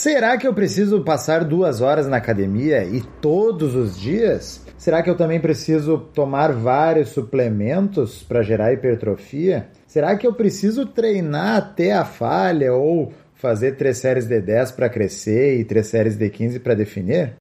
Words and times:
Será 0.00 0.36
que 0.36 0.46
eu 0.46 0.54
preciso 0.54 1.02
passar 1.02 1.42
duas 1.42 1.80
horas 1.80 2.06
na 2.06 2.18
academia 2.18 2.84
e 2.84 3.02
todos 3.20 3.74
os 3.74 3.98
dias? 3.98 4.64
Será 4.78 5.02
que 5.02 5.10
eu 5.10 5.16
também 5.16 5.40
preciso 5.40 5.98
tomar 5.98 6.52
vários 6.52 7.08
suplementos 7.08 8.22
para 8.22 8.44
gerar 8.44 8.72
hipertrofia? 8.72 9.66
Será 9.88 10.16
que 10.16 10.24
eu 10.24 10.32
preciso 10.32 10.86
treinar 10.86 11.56
até 11.56 11.92
a 11.92 12.04
falha 12.04 12.72
ou 12.72 13.12
fazer 13.34 13.72
três 13.72 13.98
séries 13.98 14.26
de 14.26 14.40
10 14.40 14.70
para 14.70 14.88
crescer 14.88 15.58
e 15.58 15.64
três 15.64 15.88
séries 15.88 16.14
de 16.14 16.30
15 16.30 16.60
para 16.60 16.74
definir? 16.74 17.34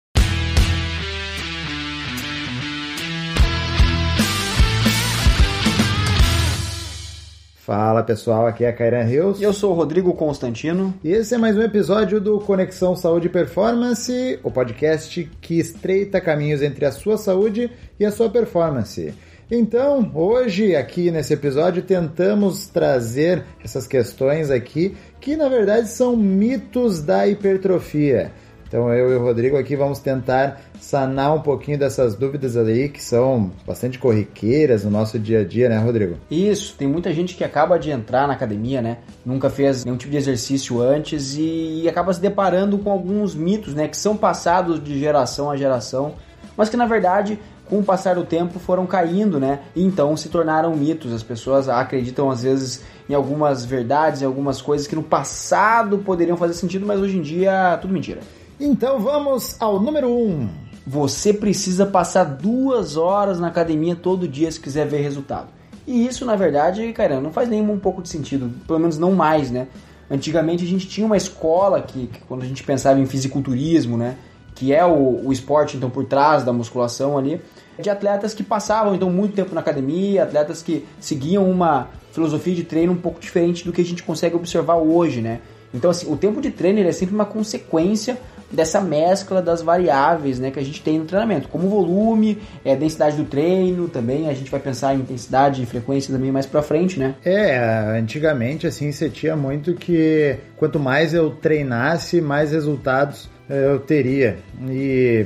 Fala 7.67 8.01
pessoal, 8.01 8.47
aqui 8.47 8.63
é 8.63 8.69
a 8.69 8.73
Kairan 8.73 9.03
Rios. 9.03 9.41
Eu 9.41 9.51
sou 9.51 9.73
o 9.73 9.75
Rodrigo 9.75 10.13
Constantino. 10.13 10.93
E 11.03 11.11
esse 11.11 11.35
é 11.35 11.37
mais 11.37 11.57
um 11.57 11.61
episódio 11.61 12.21
do 12.21 12.39
Conexão 12.39 12.95
Saúde 12.95 13.27
e 13.27 13.29
Performance, 13.29 14.39
o 14.41 14.49
podcast 14.49 15.29
que 15.41 15.59
estreita 15.59 16.21
caminhos 16.21 16.61
entre 16.61 16.85
a 16.85 16.93
sua 16.93 17.17
saúde 17.17 17.69
e 17.99 18.05
a 18.05 18.11
sua 18.11 18.29
performance. 18.29 19.13
Então, 19.51 20.09
hoje 20.15 20.77
aqui 20.77 21.11
nesse 21.11 21.33
episódio 21.33 21.83
tentamos 21.83 22.67
trazer 22.67 23.43
essas 23.61 23.85
questões 23.85 24.49
aqui 24.49 24.95
que 25.19 25.35
na 25.35 25.49
verdade 25.49 25.89
são 25.89 26.15
mitos 26.15 27.01
da 27.01 27.27
hipertrofia. 27.27 28.31
Então 28.67 28.93
eu 28.93 29.11
e 29.11 29.15
o 29.15 29.21
Rodrigo 29.21 29.57
aqui 29.57 29.75
vamos 29.75 29.99
tentar 29.99 30.59
sanar 30.79 31.33
um 31.33 31.41
pouquinho 31.41 31.79
dessas 31.79 32.15
dúvidas 32.15 32.57
aí 32.57 32.89
que 32.89 33.01
são 33.01 33.51
bastante 33.65 33.97
corriqueiras 33.97 34.83
no 34.83 34.91
nosso 34.91 35.17
dia 35.17 35.41
a 35.41 35.43
dia, 35.43 35.69
né, 35.69 35.77
Rodrigo? 35.77 36.17
Isso, 36.29 36.75
tem 36.77 36.87
muita 36.87 37.13
gente 37.13 37.35
que 37.35 37.43
acaba 37.43 37.79
de 37.79 37.89
entrar 37.89 38.27
na 38.27 38.33
academia, 38.33 38.81
né? 38.81 38.97
Nunca 39.25 39.49
fez 39.49 39.85
nenhum 39.85 39.97
tipo 39.97 40.11
de 40.11 40.17
exercício 40.17 40.81
antes 40.81 41.35
e 41.37 41.87
acaba 41.87 42.13
se 42.13 42.19
deparando 42.19 42.77
com 42.77 42.91
alguns 42.91 43.33
mitos, 43.33 43.73
né, 43.73 43.87
que 43.87 43.97
são 43.97 44.17
passados 44.17 44.83
de 44.83 44.99
geração 44.99 45.49
a 45.49 45.55
geração, 45.55 46.15
mas 46.55 46.69
que 46.69 46.75
na 46.77 46.85
verdade 46.85 47.39
com 47.69 47.79
o 47.79 47.83
passar 47.83 48.15
do 48.15 48.23
tempo 48.23 48.59
foram 48.59 48.85
caindo, 48.85 49.39
né? 49.39 49.59
E 49.75 49.83
então 49.83 50.15
se 50.15 50.29
tornaram 50.29 50.75
mitos. 50.75 51.13
As 51.13 51.23
pessoas 51.23 51.67
acreditam 51.67 52.29
às 52.29 52.43
vezes 52.43 52.81
em 53.09 53.13
algumas 53.13 53.65
verdades, 53.65 54.21
em 54.21 54.25
algumas 54.25 54.61
coisas 54.61 54.87
que 54.87 54.95
no 54.95 55.03
passado 55.03 55.97
poderiam 55.99 56.37
fazer 56.37 56.53
sentido, 56.53 56.85
mas 56.85 56.99
hoje 56.99 57.17
em 57.17 57.21
dia 57.21 57.77
tudo 57.81 57.93
mentira. 57.93 58.21
Então 58.59 58.99
vamos 58.99 59.55
ao 59.59 59.79
número 59.79 60.09
1. 60.09 60.11
Um. 60.11 60.49
Você 60.85 61.31
precisa 61.31 61.85
passar 61.85 62.23
duas 62.23 62.97
horas 62.97 63.39
na 63.39 63.49
academia 63.49 63.95
todo 63.95 64.27
dia 64.27 64.51
se 64.51 64.59
quiser 64.59 64.87
ver 64.87 65.01
resultado. 65.01 65.49
E 65.85 66.07
isso, 66.07 66.25
na 66.25 66.35
verdade, 66.35 66.91
cara, 66.91 67.21
não 67.21 67.31
faz 67.31 67.47
nenhum 67.47 67.73
um 67.73 67.79
pouco 67.79 68.01
de 68.01 68.09
sentido, 68.09 68.51
pelo 68.65 68.79
menos 68.79 68.97
não 68.97 69.11
mais, 69.11 69.51
né? 69.51 69.67
Antigamente 70.09 70.63
a 70.63 70.67
gente 70.67 70.87
tinha 70.87 71.05
uma 71.05 71.17
escola 71.17 71.81
que, 71.81 72.07
que 72.07 72.19
quando 72.21 72.41
a 72.41 72.45
gente 72.45 72.63
pensava 72.63 72.99
em 72.99 73.05
fisiculturismo, 73.05 73.95
né? 73.95 74.15
Que 74.55 74.73
é 74.73 74.83
o, 74.83 75.27
o 75.27 75.31
esporte, 75.31 75.77
então, 75.77 75.89
por 75.89 76.05
trás 76.05 76.43
da 76.43 76.51
musculação 76.51 77.15
ali, 77.15 77.39
de 77.77 77.89
atletas 77.91 78.33
que 78.33 78.41
passavam, 78.41 78.95
então, 78.95 79.09
muito 79.11 79.35
tempo 79.35 79.53
na 79.53 79.61
academia, 79.61 80.23
atletas 80.23 80.63
que 80.63 80.83
seguiam 80.99 81.49
uma 81.49 81.89
filosofia 82.11 82.55
de 82.55 82.63
treino 82.63 82.93
um 82.93 82.97
pouco 82.97 83.19
diferente 83.19 83.63
do 83.63 83.71
que 83.71 83.81
a 83.81 83.85
gente 83.85 84.01
consegue 84.01 84.35
observar 84.35 84.77
hoje, 84.77 85.21
né? 85.21 85.41
Então, 85.73 85.91
assim, 85.91 86.11
o 86.11 86.17
tempo 86.17 86.41
de 86.41 86.49
treino 86.49 86.79
é 86.79 86.91
sempre 86.91 87.13
uma 87.13 87.25
consequência 87.25 88.17
dessa 88.51 88.79
mescla 88.79 89.41
das 89.41 89.61
variáveis 89.61 90.39
né, 90.39 90.51
que 90.51 90.59
a 90.59 90.63
gente 90.63 90.81
tem 90.81 90.99
no 90.99 91.05
treinamento, 91.05 91.49
como 91.49 91.67
volume, 91.69 92.41
é, 92.63 92.75
densidade 92.75 93.17
do 93.17 93.25
treino 93.25 93.87
também, 93.87 94.29
a 94.29 94.33
gente 94.33 94.49
vai 94.49 94.59
pensar 94.59 94.95
em 94.95 94.99
intensidade 94.99 95.61
e 95.61 95.65
frequência 95.65 96.13
também 96.13 96.31
mais 96.31 96.45
para 96.45 96.61
frente, 96.61 96.99
né? 96.99 97.15
É, 97.23 97.57
antigamente 97.99 98.65
assim 98.65 98.91
você 98.91 99.09
tinha 99.09 99.35
muito 99.35 99.73
que 99.73 100.37
quanto 100.55 100.79
mais 100.79 101.13
eu 101.13 101.29
treinasse, 101.31 102.21
mais 102.21 102.51
resultados 102.51 103.29
é, 103.49 103.65
eu 103.65 103.79
teria. 103.79 104.37
E 104.69 105.25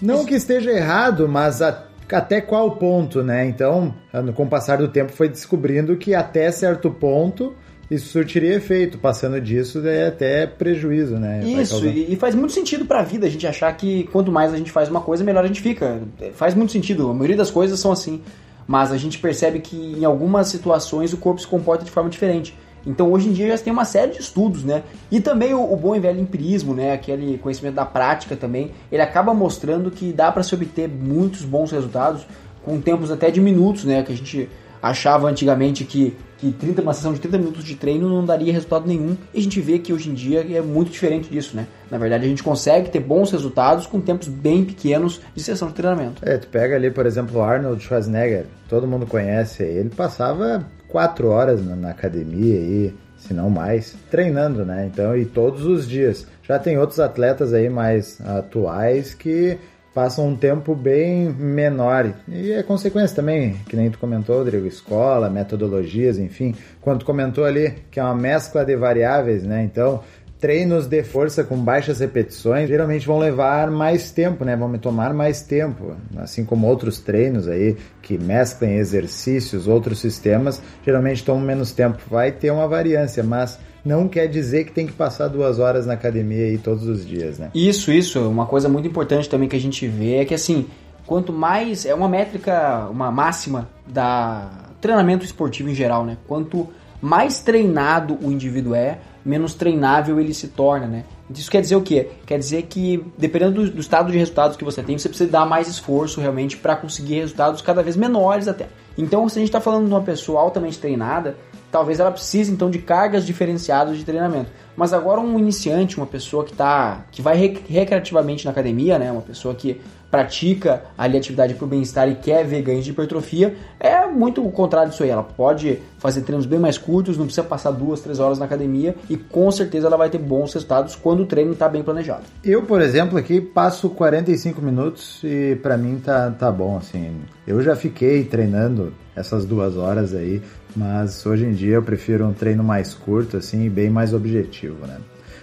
não 0.00 0.24
que 0.24 0.34
esteja 0.34 0.70
errado, 0.70 1.28
mas 1.28 1.62
a, 1.62 1.86
até 2.12 2.40
qual 2.40 2.76
ponto, 2.76 3.22
né? 3.22 3.46
Então, 3.46 3.94
com 4.34 4.44
o 4.44 4.48
passar 4.48 4.78
do 4.78 4.88
tempo 4.88 5.12
foi 5.12 5.28
descobrindo 5.28 5.96
que 5.96 6.14
até 6.14 6.50
certo 6.50 6.90
ponto 6.90 7.54
isso 7.90 8.08
surtiria 8.08 8.54
efeito. 8.54 8.98
Passando 8.98 9.40
disso 9.40 9.86
é 9.86 10.08
até 10.08 10.46
prejuízo, 10.46 11.16
né? 11.16 11.42
Isso, 11.44 11.86
e 11.86 12.16
faz 12.16 12.34
muito 12.34 12.52
sentido 12.52 12.84
para 12.84 13.00
a 13.00 13.02
vida 13.02 13.26
a 13.26 13.30
gente 13.30 13.46
achar 13.46 13.74
que 13.76 14.04
quanto 14.04 14.32
mais 14.32 14.52
a 14.52 14.56
gente 14.56 14.70
faz 14.70 14.88
uma 14.88 15.00
coisa, 15.00 15.22
melhor 15.24 15.44
a 15.44 15.46
gente 15.46 15.60
fica. 15.60 16.00
Faz 16.34 16.54
muito 16.54 16.72
sentido. 16.72 17.08
A 17.08 17.14
maioria 17.14 17.36
das 17.36 17.50
coisas 17.50 17.78
são 17.78 17.92
assim. 17.92 18.20
Mas 18.66 18.90
a 18.90 18.96
gente 18.96 19.18
percebe 19.18 19.60
que 19.60 19.76
em 19.76 20.04
algumas 20.04 20.48
situações 20.48 21.12
o 21.12 21.16
corpo 21.16 21.40
se 21.40 21.46
comporta 21.46 21.84
de 21.84 21.90
forma 21.90 22.10
diferente. 22.10 22.52
Então 22.84 23.12
hoje 23.12 23.28
em 23.28 23.32
dia 23.32 23.56
já 23.56 23.62
tem 23.62 23.72
uma 23.72 23.84
série 23.84 24.12
de 24.12 24.20
estudos, 24.20 24.64
né? 24.64 24.82
E 25.10 25.20
também 25.20 25.54
o, 25.54 25.72
o 25.72 25.76
bom 25.76 25.94
e 25.94 26.00
velho 26.00 26.20
empirismo, 26.20 26.74
né? 26.74 26.92
Aquele 26.92 27.38
conhecimento 27.38 27.74
da 27.74 27.84
prática 27.84 28.36
também, 28.36 28.72
ele 28.90 29.02
acaba 29.02 29.34
mostrando 29.34 29.90
que 29.90 30.12
dá 30.12 30.30
para 30.30 30.42
se 30.42 30.54
obter 30.54 30.88
muitos 30.88 31.42
bons 31.42 31.70
resultados 31.70 32.26
com 32.64 32.80
tempos 32.80 33.10
até 33.10 33.30
de 33.30 33.40
minutos, 33.40 33.84
né? 33.84 34.02
Que 34.02 34.12
a 34.12 34.16
gente 34.16 34.48
achava 34.82 35.28
antigamente 35.28 35.84
que, 35.84 36.16
que 36.38 36.52
30, 36.52 36.82
uma 36.82 36.92
sessão 36.92 37.12
de 37.12 37.20
30 37.20 37.38
minutos 37.38 37.64
de 37.64 37.74
treino 37.74 38.08
não 38.08 38.24
daria 38.24 38.52
resultado 38.52 38.86
nenhum, 38.86 39.16
e 39.32 39.38
a 39.38 39.42
gente 39.42 39.60
vê 39.60 39.78
que 39.78 39.92
hoje 39.92 40.10
em 40.10 40.14
dia 40.14 40.46
é 40.56 40.60
muito 40.60 40.90
diferente 40.90 41.28
disso, 41.28 41.56
né? 41.56 41.66
Na 41.90 41.98
verdade, 41.98 42.24
a 42.24 42.28
gente 42.28 42.42
consegue 42.42 42.90
ter 42.90 43.00
bons 43.00 43.30
resultados 43.30 43.86
com 43.86 44.00
tempos 44.00 44.28
bem 44.28 44.64
pequenos 44.64 45.20
de 45.34 45.42
sessão 45.42 45.68
de 45.68 45.74
treinamento. 45.74 46.22
É, 46.24 46.36
tu 46.36 46.48
pega 46.48 46.76
ali, 46.76 46.90
por 46.90 47.06
exemplo, 47.06 47.38
o 47.38 47.42
Arnold 47.42 47.82
Schwarzenegger, 47.82 48.46
todo 48.68 48.86
mundo 48.86 49.06
conhece, 49.06 49.62
ele 49.62 49.90
passava 49.90 50.66
quatro 50.88 51.28
horas 51.28 51.64
na, 51.64 51.90
academia 51.90 52.56
e 52.56 52.94
se 53.18 53.34
não 53.34 53.50
mais, 53.50 53.96
treinando, 54.10 54.64
né? 54.64 54.88
Então, 54.92 55.16
e 55.16 55.24
todos 55.24 55.64
os 55.64 55.88
dias. 55.88 56.26
Já 56.42 56.58
tem 56.58 56.78
outros 56.78 57.00
atletas 57.00 57.52
aí 57.52 57.68
mais 57.68 58.20
atuais 58.20 59.14
que 59.14 59.58
passam 59.96 60.28
um 60.28 60.36
tempo 60.36 60.74
bem 60.74 61.30
menor. 61.30 62.12
E 62.28 62.52
é 62.52 62.62
consequência 62.62 63.16
também, 63.16 63.54
que 63.66 63.74
nem 63.74 63.90
tu 63.90 63.98
comentou, 63.98 64.36
Rodrigo, 64.36 64.66
escola, 64.66 65.30
metodologias, 65.30 66.18
enfim. 66.18 66.54
Quando 66.82 66.98
tu 66.98 67.06
comentou 67.06 67.46
ali 67.46 67.72
que 67.90 67.98
é 67.98 68.02
uma 68.02 68.14
mescla 68.14 68.62
de 68.62 68.76
variáveis, 68.76 69.42
né? 69.44 69.64
Então, 69.64 70.02
treinos 70.38 70.86
de 70.86 71.02
força 71.02 71.42
com 71.42 71.56
baixas 71.56 72.00
repetições 72.00 72.68
geralmente 72.68 73.06
vão 73.06 73.18
levar 73.18 73.70
mais 73.70 74.10
tempo, 74.10 74.44
né? 74.44 74.54
Vão 74.54 74.68
me 74.68 74.76
tomar 74.76 75.14
mais 75.14 75.40
tempo, 75.40 75.96
assim 76.18 76.44
como 76.44 76.66
outros 76.66 77.00
treinos 77.00 77.48
aí 77.48 77.74
que 78.02 78.18
mesclam 78.18 78.72
exercícios, 78.72 79.66
outros 79.66 79.98
sistemas, 79.98 80.60
geralmente 80.84 81.24
tomam 81.24 81.40
menos 81.40 81.72
tempo. 81.72 82.02
Vai 82.10 82.32
ter 82.32 82.50
uma 82.50 82.68
variância, 82.68 83.22
mas 83.22 83.58
não 83.86 84.08
quer 84.08 84.26
dizer 84.26 84.64
que 84.64 84.72
tem 84.72 84.84
que 84.84 84.92
passar 84.92 85.28
duas 85.28 85.60
horas 85.60 85.86
na 85.86 85.94
academia 85.94 86.46
aí 86.46 86.58
todos 86.58 86.88
os 86.88 87.06
dias, 87.06 87.38
né? 87.38 87.50
Isso, 87.54 87.92
isso. 87.92 88.28
Uma 88.28 88.44
coisa 88.44 88.68
muito 88.68 88.88
importante 88.88 89.28
também 89.28 89.48
que 89.48 89.54
a 89.54 89.60
gente 89.60 89.86
vê 89.86 90.16
é 90.16 90.24
que 90.24 90.34
assim, 90.34 90.66
quanto 91.06 91.32
mais 91.32 91.86
é 91.86 91.94
uma 91.94 92.08
métrica, 92.08 92.88
uma 92.90 93.12
máxima 93.12 93.68
da 93.86 94.50
treinamento 94.80 95.24
esportivo 95.24 95.70
em 95.70 95.74
geral, 95.74 96.04
né? 96.04 96.18
Quanto 96.26 96.68
mais 97.00 97.38
treinado 97.40 98.18
o 98.20 98.32
indivíduo 98.32 98.74
é, 98.74 98.98
menos 99.24 99.54
treinável 99.54 100.18
ele 100.18 100.34
se 100.34 100.48
torna, 100.48 100.88
né? 100.88 101.04
Isso 101.30 101.50
quer 101.50 101.60
dizer 101.60 101.76
o 101.76 101.82
quê? 101.82 102.08
Quer 102.24 102.38
dizer 102.38 102.62
que, 102.62 103.04
dependendo 103.16 103.64
do, 103.64 103.70
do 103.70 103.80
estado 103.80 104.10
de 104.10 104.18
resultados 104.18 104.56
que 104.56 104.64
você 104.64 104.82
tem, 104.82 104.98
você 104.98 105.08
precisa 105.08 105.30
dar 105.30 105.46
mais 105.46 105.68
esforço 105.68 106.20
realmente 106.20 106.56
para 106.56 106.74
conseguir 106.76 107.16
resultados 107.16 107.60
cada 107.60 107.82
vez 107.82 107.96
menores 107.96 108.48
até. 108.48 108.68
Então, 108.96 109.28
se 109.28 109.38
a 109.38 109.40
gente 109.40 109.48
está 109.48 109.60
falando 109.60 109.86
de 109.86 109.92
uma 109.92 110.02
pessoa 110.02 110.40
altamente 110.40 110.78
treinada, 110.78 111.36
talvez 111.70 112.00
ela 112.00 112.10
precise 112.10 112.52
então 112.52 112.70
de 112.70 112.78
cargas 112.78 113.24
diferenciadas 113.24 113.96
de 113.98 114.04
treinamento. 114.04 114.50
Mas 114.76 114.92
agora 114.92 115.20
um 115.20 115.38
iniciante, 115.38 115.96
uma 115.96 116.06
pessoa 116.06 116.44
que 116.44 116.52
tá 116.52 117.04
que 117.10 117.22
vai 117.22 117.36
recreativamente 117.36 118.44
na 118.44 118.50
academia, 118.50 118.98
né, 118.98 119.10
uma 119.10 119.22
pessoa 119.22 119.54
que 119.54 119.80
pratica 120.10 120.84
ali 120.96 121.16
atividade 121.16 121.54
para 121.54 121.64
o 121.64 121.68
bem-estar 121.68 122.08
e 122.08 122.14
quer 122.14 122.44
ver 122.44 122.62
ganhos 122.62 122.84
de 122.84 122.90
hipertrofia, 122.90 123.54
é 123.78 124.06
muito 124.06 124.46
o 124.46 124.50
contrário 124.50 124.90
disso 124.90 125.02
aí. 125.02 125.10
Ela 125.10 125.22
pode 125.22 125.78
fazer 125.98 126.22
treinos 126.22 126.46
bem 126.46 126.58
mais 126.58 126.78
curtos, 126.78 127.18
não 127.18 127.24
precisa 127.24 127.46
passar 127.46 127.70
duas, 127.72 128.00
três 128.00 128.20
horas 128.20 128.38
na 128.38 128.44
academia 128.44 128.94
e 129.10 129.16
com 129.16 129.50
certeza 129.50 129.88
ela 129.88 129.96
vai 129.96 130.08
ter 130.08 130.18
bons 130.18 130.54
resultados 130.54 130.94
quando 130.94 131.20
o 131.20 131.26
treino 131.26 131.52
está 131.52 131.68
bem 131.68 131.82
planejado. 131.82 132.24
Eu, 132.44 132.62
por 132.62 132.80
exemplo, 132.80 133.18
aqui 133.18 133.40
passo 133.40 133.90
45 133.90 134.62
minutos 134.62 135.20
e 135.24 135.56
para 135.56 135.76
mim 135.76 136.00
tá, 136.02 136.30
tá 136.30 136.50
bom, 136.50 136.76
assim. 136.76 137.16
Eu 137.46 137.60
já 137.62 137.74
fiquei 137.74 138.24
treinando 138.24 138.92
essas 139.14 139.44
duas 139.44 139.76
horas 139.76 140.14
aí 140.14 140.42
mas 140.76 141.24
hoje 141.24 141.46
em 141.46 141.52
dia 141.52 141.76
eu 141.76 141.82
prefiro 141.82 142.26
um 142.26 142.34
treino 142.34 142.62
mais 142.62 142.92
curto, 142.92 143.38
assim, 143.38 143.68
bem 143.70 143.88
mais 143.88 144.12
objetivo, 144.12 144.86
né? 144.86 144.98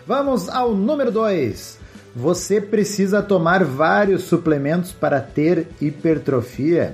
Vamos 0.06 0.48
ao 0.48 0.76
número 0.76 1.12
2. 1.12 1.80
Você 2.16 2.62
precisa 2.62 3.24
tomar 3.24 3.64
vários 3.64 4.24
suplementos 4.24 4.92
para 4.92 5.20
ter 5.20 5.68
hipertrofia. 5.82 6.94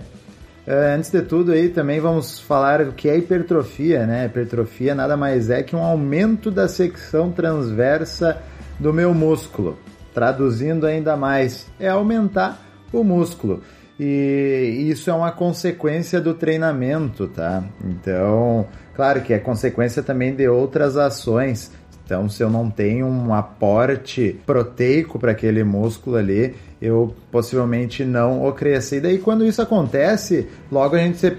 Uh, 0.66 0.96
antes 0.96 1.10
de 1.10 1.22
tudo 1.22 1.52
aí 1.52 1.68
também 1.70 2.00
vamos 2.00 2.40
falar 2.40 2.82
o 2.82 2.94
que 2.94 3.10
é 3.10 3.18
hipertrofia, 3.18 4.06
né? 4.06 4.28
Hipertrofia 4.28 4.96
nada 4.96 5.18
mais 5.18 5.50
é 5.50 5.62
que 5.62 5.76
um 5.76 5.84
aumento 5.84 6.50
da 6.50 6.68
secção 6.68 7.32
transversa 7.32 8.42
do 8.80 8.94
meu 8.94 9.14
músculo. 9.14 9.78
Traduzindo 10.14 10.86
ainda 10.86 11.18
mais, 11.18 11.68
é 11.80 11.90
aumentar 11.90 12.62
o 12.94 13.04
músculo. 13.04 13.62
E 14.00 14.88
isso 14.90 15.10
é 15.10 15.14
uma 15.14 15.32
consequência 15.32 16.22
do 16.22 16.34
treinamento, 16.34 17.28
tá? 17.28 17.64
Então, 17.84 18.66
claro 18.96 19.22
que 19.22 19.34
é 19.34 19.40
consequência 19.40 20.02
também 20.02 20.34
de 20.34 20.48
outras 20.48 20.96
ações. 20.96 21.72
Então, 22.06 22.30
se 22.30 22.42
eu 22.42 22.50
não 22.50 22.72
tenho 22.72 23.06
um 23.06 23.34
aporte 23.34 24.40
proteico 24.46 25.20
para 25.20 25.32
aquele 25.32 25.64
músculo 25.64 26.16
ali, 26.16 26.56
eu 26.82 27.14
possivelmente 27.30 28.04
não 28.06 28.48
o 28.48 28.54
cresça. 28.54 28.96
E 28.96 29.02
daí, 29.02 29.20
quando 29.20 29.46
isso 29.46 29.62
acontece, 29.62 30.48
logo 30.72 30.96
a 30.96 31.00
gente 31.00 31.30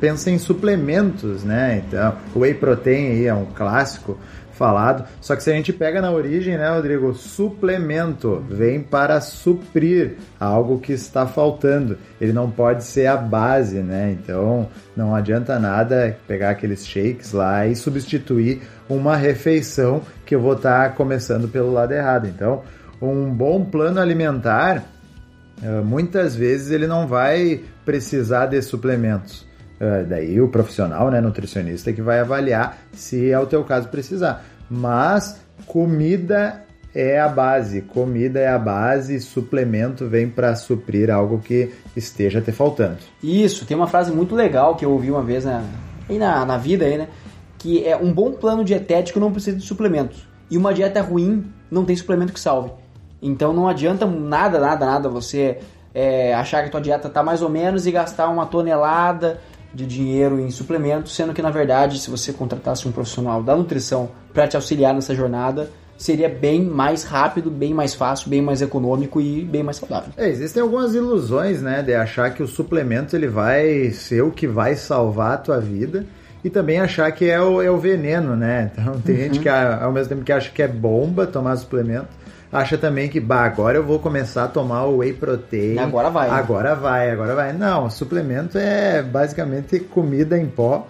pensa 0.00 0.30
em 0.30 0.38
suplementos, 0.38 1.44
né? 1.44 1.84
Então, 1.86 2.16
whey 2.34 2.54
protein 2.54 3.10
aí 3.10 3.26
é 3.26 3.34
um 3.34 3.44
clássico 3.44 4.18
falado. 4.58 5.04
Só 5.20 5.36
que 5.36 5.42
se 5.42 5.50
a 5.50 5.54
gente 5.54 5.72
pega 5.72 6.02
na 6.02 6.10
origem, 6.10 6.58
né, 6.58 6.68
Rodrigo? 6.68 7.14
Suplemento 7.14 8.44
vem 8.50 8.82
para 8.82 9.20
suprir 9.20 10.16
algo 10.38 10.80
que 10.80 10.92
está 10.92 11.26
faltando. 11.26 11.96
Ele 12.20 12.32
não 12.32 12.50
pode 12.50 12.84
ser 12.84 13.06
a 13.06 13.16
base, 13.16 13.78
né? 13.78 14.10
Então 14.20 14.68
não 14.96 15.14
adianta 15.14 15.58
nada 15.58 16.18
pegar 16.26 16.50
aqueles 16.50 16.84
shakes 16.86 17.32
lá 17.32 17.66
e 17.66 17.76
substituir 17.76 18.60
uma 18.88 19.16
refeição 19.16 20.02
que 20.26 20.34
eu 20.34 20.40
vou 20.40 20.54
estar 20.54 20.90
tá 20.90 20.94
começando 20.94 21.48
pelo 21.48 21.72
lado 21.72 21.92
errado. 21.92 22.26
Então, 22.26 22.62
um 23.00 23.32
bom 23.32 23.64
plano 23.64 24.00
alimentar, 24.00 24.82
eh, 25.62 25.80
muitas 25.82 26.34
vezes 26.34 26.70
ele 26.70 26.86
não 26.86 27.06
vai 27.06 27.60
precisar 27.84 28.46
de 28.46 28.60
suplementos. 28.60 29.47
Uh, 29.80 30.04
daí 30.06 30.40
o 30.40 30.48
profissional, 30.48 31.10
né, 31.10 31.20
nutricionista, 31.20 31.92
que 31.92 32.02
vai 32.02 32.18
avaliar 32.18 32.78
se 32.92 33.30
é 33.30 33.38
o 33.38 33.46
teu 33.46 33.62
caso 33.64 33.88
precisar. 33.88 34.44
Mas 34.68 35.40
comida 35.66 36.64
é 36.94 37.20
a 37.20 37.28
base, 37.28 37.82
comida 37.82 38.40
é 38.40 38.48
a 38.48 38.58
base, 38.58 39.20
suplemento 39.20 40.06
vem 40.06 40.28
para 40.28 40.56
suprir 40.56 41.10
algo 41.10 41.38
que 41.38 41.72
esteja 41.94 42.40
te 42.40 42.50
faltando. 42.50 42.98
Isso, 43.22 43.64
tem 43.64 43.76
uma 43.76 43.86
frase 43.86 44.10
muito 44.10 44.34
legal 44.34 44.74
que 44.74 44.84
eu 44.84 44.90
ouvi 44.90 45.10
uma 45.10 45.22
vez 45.22 45.44
na, 45.44 45.62
aí 46.08 46.18
na, 46.18 46.44
na 46.44 46.56
vida 46.56 46.84
aí, 46.84 46.98
né? 46.98 47.08
Que 47.56 47.86
é 47.86 47.96
um 47.96 48.12
bom 48.12 48.32
plano 48.32 48.64
dietético 48.64 49.20
não 49.20 49.32
precisa 49.32 49.56
de 49.56 49.62
suplementos. 49.62 50.26
E 50.50 50.56
uma 50.56 50.72
dieta 50.72 51.00
ruim 51.00 51.44
não 51.70 51.84
tem 51.84 51.94
suplemento 51.94 52.32
que 52.32 52.40
salve. 52.40 52.70
Então 53.20 53.52
não 53.52 53.68
adianta 53.68 54.06
nada, 54.06 54.58
nada, 54.58 54.86
nada 54.86 55.08
você 55.08 55.58
é, 55.94 56.32
achar 56.34 56.62
que 56.62 56.68
a 56.68 56.70
tua 56.70 56.80
dieta 56.80 57.08
tá 57.08 57.22
mais 57.22 57.42
ou 57.42 57.48
menos 57.48 57.86
e 57.86 57.90
gastar 57.90 58.28
uma 58.28 58.46
tonelada 58.46 59.40
de 59.72 59.86
dinheiro 59.86 60.40
em 60.40 60.50
suplementos, 60.50 61.14
sendo 61.14 61.32
que 61.32 61.42
na 61.42 61.50
verdade, 61.50 61.98
se 61.98 62.10
você 62.10 62.32
contratasse 62.32 62.88
um 62.88 62.92
profissional 62.92 63.42
da 63.42 63.54
nutrição 63.54 64.10
para 64.32 64.48
te 64.48 64.56
auxiliar 64.56 64.94
nessa 64.94 65.14
jornada, 65.14 65.70
seria 65.96 66.28
bem 66.28 66.62
mais 66.64 67.02
rápido, 67.02 67.50
bem 67.50 67.74
mais 67.74 67.94
fácil, 67.94 68.30
bem 68.30 68.40
mais 68.40 68.62
econômico 68.62 69.20
e 69.20 69.44
bem 69.44 69.62
mais 69.62 69.76
saudável. 69.76 70.12
É, 70.16 70.28
existem 70.28 70.62
algumas 70.62 70.94
ilusões, 70.94 71.60
né, 71.60 71.82
de 71.82 71.92
achar 71.92 72.32
que 72.32 72.42
o 72.42 72.46
suplemento 72.46 73.16
ele 73.16 73.26
vai 73.26 73.90
ser 73.90 74.22
o 74.22 74.30
que 74.30 74.46
vai 74.46 74.76
salvar 74.76 75.34
a 75.34 75.38
tua 75.38 75.60
vida 75.60 76.06
e 76.42 76.48
também 76.48 76.78
achar 76.78 77.10
que 77.10 77.28
é 77.28 77.40
o, 77.40 77.60
é 77.60 77.70
o 77.70 77.78
veneno, 77.78 78.36
né? 78.36 78.70
Então 78.72 79.00
tem 79.00 79.16
uhum. 79.16 79.22
gente 79.22 79.40
que 79.40 79.48
ao 79.48 79.92
mesmo 79.92 80.10
tempo 80.10 80.24
que 80.24 80.32
acha 80.32 80.50
que 80.50 80.62
é 80.62 80.68
bomba 80.68 81.26
tomar 81.26 81.56
suplemento, 81.56 82.08
acha 82.52 82.78
também 82.78 83.08
que, 83.08 83.20
bah, 83.20 83.44
agora 83.44 83.78
eu 83.78 83.84
vou 83.84 83.98
começar 83.98 84.44
a 84.44 84.48
tomar 84.48 84.84
o 84.84 84.98
whey 84.98 85.12
protein. 85.12 85.78
Agora 85.78 86.10
vai. 86.10 86.28
Agora 86.30 86.74
vai, 86.74 87.10
agora 87.10 87.34
vai. 87.34 87.52
Não, 87.52 87.90
suplemento 87.90 88.58
é 88.58 89.02
basicamente 89.02 89.78
comida 89.78 90.38
em 90.38 90.46
pó, 90.46 90.86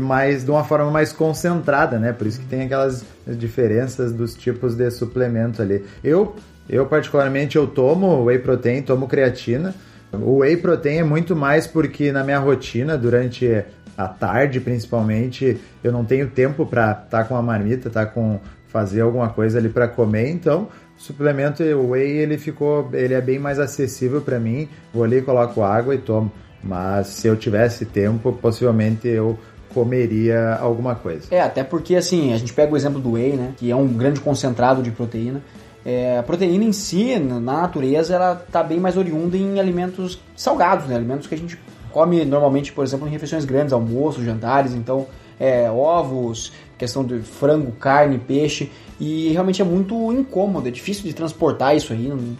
mas 0.00 0.44
de 0.44 0.50
uma 0.50 0.64
forma 0.64 0.90
mais 0.90 1.12
concentrada, 1.12 1.98
né? 1.98 2.12
Por 2.12 2.26
isso 2.26 2.40
que 2.40 2.46
tem 2.46 2.62
aquelas 2.62 3.04
diferenças 3.26 4.12
dos 4.12 4.34
tipos 4.34 4.74
de 4.74 4.90
suplemento 4.90 5.62
ali. 5.62 5.84
Eu, 6.04 6.36
eu 6.68 6.86
particularmente, 6.86 7.56
eu 7.56 7.66
tomo 7.66 8.24
whey 8.24 8.38
protein, 8.38 8.82
tomo 8.82 9.08
creatina. 9.08 9.74
O 10.12 10.38
whey 10.38 10.56
protein 10.56 10.98
é 10.98 11.04
muito 11.04 11.34
mais 11.34 11.66
porque 11.66 12.12
na 12.12 12.22
minha 12.22 12.38
rotina, 12.38 12.96
durante 12.96 13.64
a 13.96 14.06
tarde 14.06 14.60
principalmente, 14.60 15.58
eu 15.82 15.90
não 15.90 16.04
tenho 16.04 16.28
tempo 16.28 16.66
para 16.66 16.90
estar 16.90 17.06
tá 17.08 17.24
com 17.24 17.34
a 17.34 17.42
marmita, 17.42 17.88
estar 17.88 18.06
tá 18.06 18.12
com 18.12 18.38
fazer 18.68 19.00
alguma 19.00 19.28
coisa 19.28 19.58
ali 19.58 19.68
para 19.68 19.88
comer, 19.88 20.30
então 20.30 20.68
o 20.96 21.00
suplemento 21.00 21.62
whey 21.62 22.18
ele 22.18 22.38
ficou, 22.38 22.88
ele 22.92 23.14
é 23.14 23.20
bem 23.20 23.38
mais 23.38 23.58
acessível 23.58 24.20
para 24.20 24.40
mim. 24.40 24.68
Vou 24.92 25.04
ali, 25.04 25.20
coloco 25.20 25.62
água 25.62 25.94
e 25.94 25.98
tomo. 25.98 26.32
Mas 26.62 27.08
se 27.08 27.28
eu 27.28 27.36
tivesse 27.36 27.84
tempo, 27.84 28.32
possivelmente 28.32 29.06
eu 29.06 29.38
comeria 29.74 30.54
alguma 30.54 30.94
coisa. 30.94 31.26
É, 31.30 31.40
até 31.40 31.62
porque 31.62 31.96
assim, 31.96 32.32
a 32.32 32.38
gente 32.38 32.52
pega 32.52 32.72
o 32.72 32.76
exemplo 32.76 32.98
do 32.98 33.12
whey, 33.12 33.32
né, 33.36 33.52
que 33.58 33.70
é 33.70 33.76
um 33.76 33.86
grande 33.86 34.20
concentrado 34.20 34.82
de 34.82 34.90
proteína. 34.90 35.42
É, 35.84 36.18
a 36.18 36.22
proteína 36.22 36.64
em 36.64 36.72
si, 36.72 37.16
na 37.18 37.38
natureza, 37.38 38.14
ela 38.14 38.42
está 38.44 38.62
bem 38.62 38.80
mais 38.80 38.96
oriunda 38.96 39.36
em 39.36 39.60
alimentos 39.60 40.20
salgados, 40.34 40.88
né? 40.88 40.96
Alimentos 40.96 41.28
que 41.28 41.34
a 41.34 41.38
gente 41.38 41.56
come 41.92 42.24
normalmente, 42.24 42.72
por 42.72 42.82
exemplo, 42.82 43.06
em 43.06 43.10
refeições 43.10 43.44
grandes, 43.44 43.72
almoços, 43.72 44.24
jantares, 44.24 44.74
então 44.74 45.06
é, 45.38 45.70
ovos, 45.70 46.52
questão 46.78 47.04
de 47.04 47.20
frango, 47.20 47.72
carne, 47.72 48.18
peixe, 48.18 48.70
e 48.98 49.30
realmente 49.32 49.60
é 49.60 49.64
muito 49.64 50.12
incômodo, 50.12 50.68
é 50.68 50.70
difícil 50.70 51.04
de 51.04 51.12
transportar 51.12 51.76
isso 51.76 51.92
aí. 51.92 52.08
Não, 52.08 52.36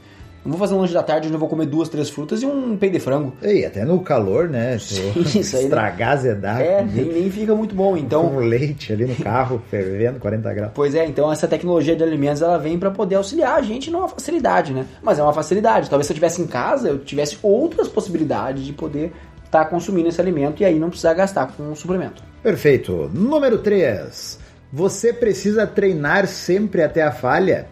não 0.47 0.53
vou 0.53 0.61
fazer 0.61 0.75
um 0.75 0.79
lanche 0.79 0.95
da 0.95 1.03
tarde 1.03 1.27
onde 1.27 1.35
eu 1.35 1.41
vou 1.41 1.49
comer 1.49 1.67
duas, 1.67 1.89
três 1.89 2.09
frutas 2.09 2.41
e 2.41 2.47
um 2.47 2.77
peito 2.77 2.93
de 2.93 3.01
frango. 3.01 3.33
E 3.43 3.65
até 3.65 3.85
no 3.85 3.99
calor, 4.01 4.49
né? 4.49 4.79
Sim, 4.79 5.13
isso 5.41 5.57
aí. 5.57 5.65
Estragar, 5.65 6.13
azedar. 6.13 6.61
É, 6.61 6.85
nem, 6.85 7.05
nem, 7.05 7.31
fica 7.31 7.53
muito 7.53 7.75
bom. 7.75 7.97
Então, 7.97 8.29
com 8.29 8.37
leite 8.37 8.93
ali 8.93 9.07
no 9.07 9.17
carro, 9.17 9.61
fervendo, 9.69 10.21
40 10.21 10.55
graus. 10.55 10.73
Pois 10.73 10.95
é, 10.95 11.05
então 11.05 11.33
essa 11.33 11.49
tecnologia 11.49 11.97
de 11.97 12.05
alimentos 12.05 12.43
ela 12.43 12.59
vem 12.59 12.79
para 12.79 12.93
poder 12.93 13.17
auxiliar 13.17 13.57
a 13.57 13.63
gente 13.63 13.91
numa 13.91 14.09
facilidade, 14.09 14.73
né? 14.73 14.87
Mas 15.03 15.19
é 15.19 15.23
uma 15.23 15.33
facilidade. 15.33 15.91
Talvez 15.91 16.07
se 16.07 16.13
eu 16.13 16.15
estivesse 16.15 16.41
em 16.41 16.47
casa, 16.47 16.89
eu 16.91 16.99
tivesse 17.01 17.39
outras 17.43 17.89
possibilidades 17.89 18.65
de 18.65 18.73
poder 18.73 19.13
estar 19.57 19.65
tá 19.65 19.71
consumindo 19.71 20.09
esse 20.09 20.21
alimento 20.21 20.63
e 20.63 20.65
aí 20.65 20.79
não 20.79 20.89
precisar 20.89 21.15
gastar 21.15 21.47
com 21.49 21.63
um 21.63 21.75
suplemento. 21.75 22.23
Perfeito. 22.43 23.11
Número 23.13 23.59
3. 23.59 24.39
Você 24.73 25.13
precisa 25.13 25.67
treinar 25.67 26.27
sempre 26.27 26.83
até 26.83 27.03
a 27.03 27.13
falha? 27.13 27.67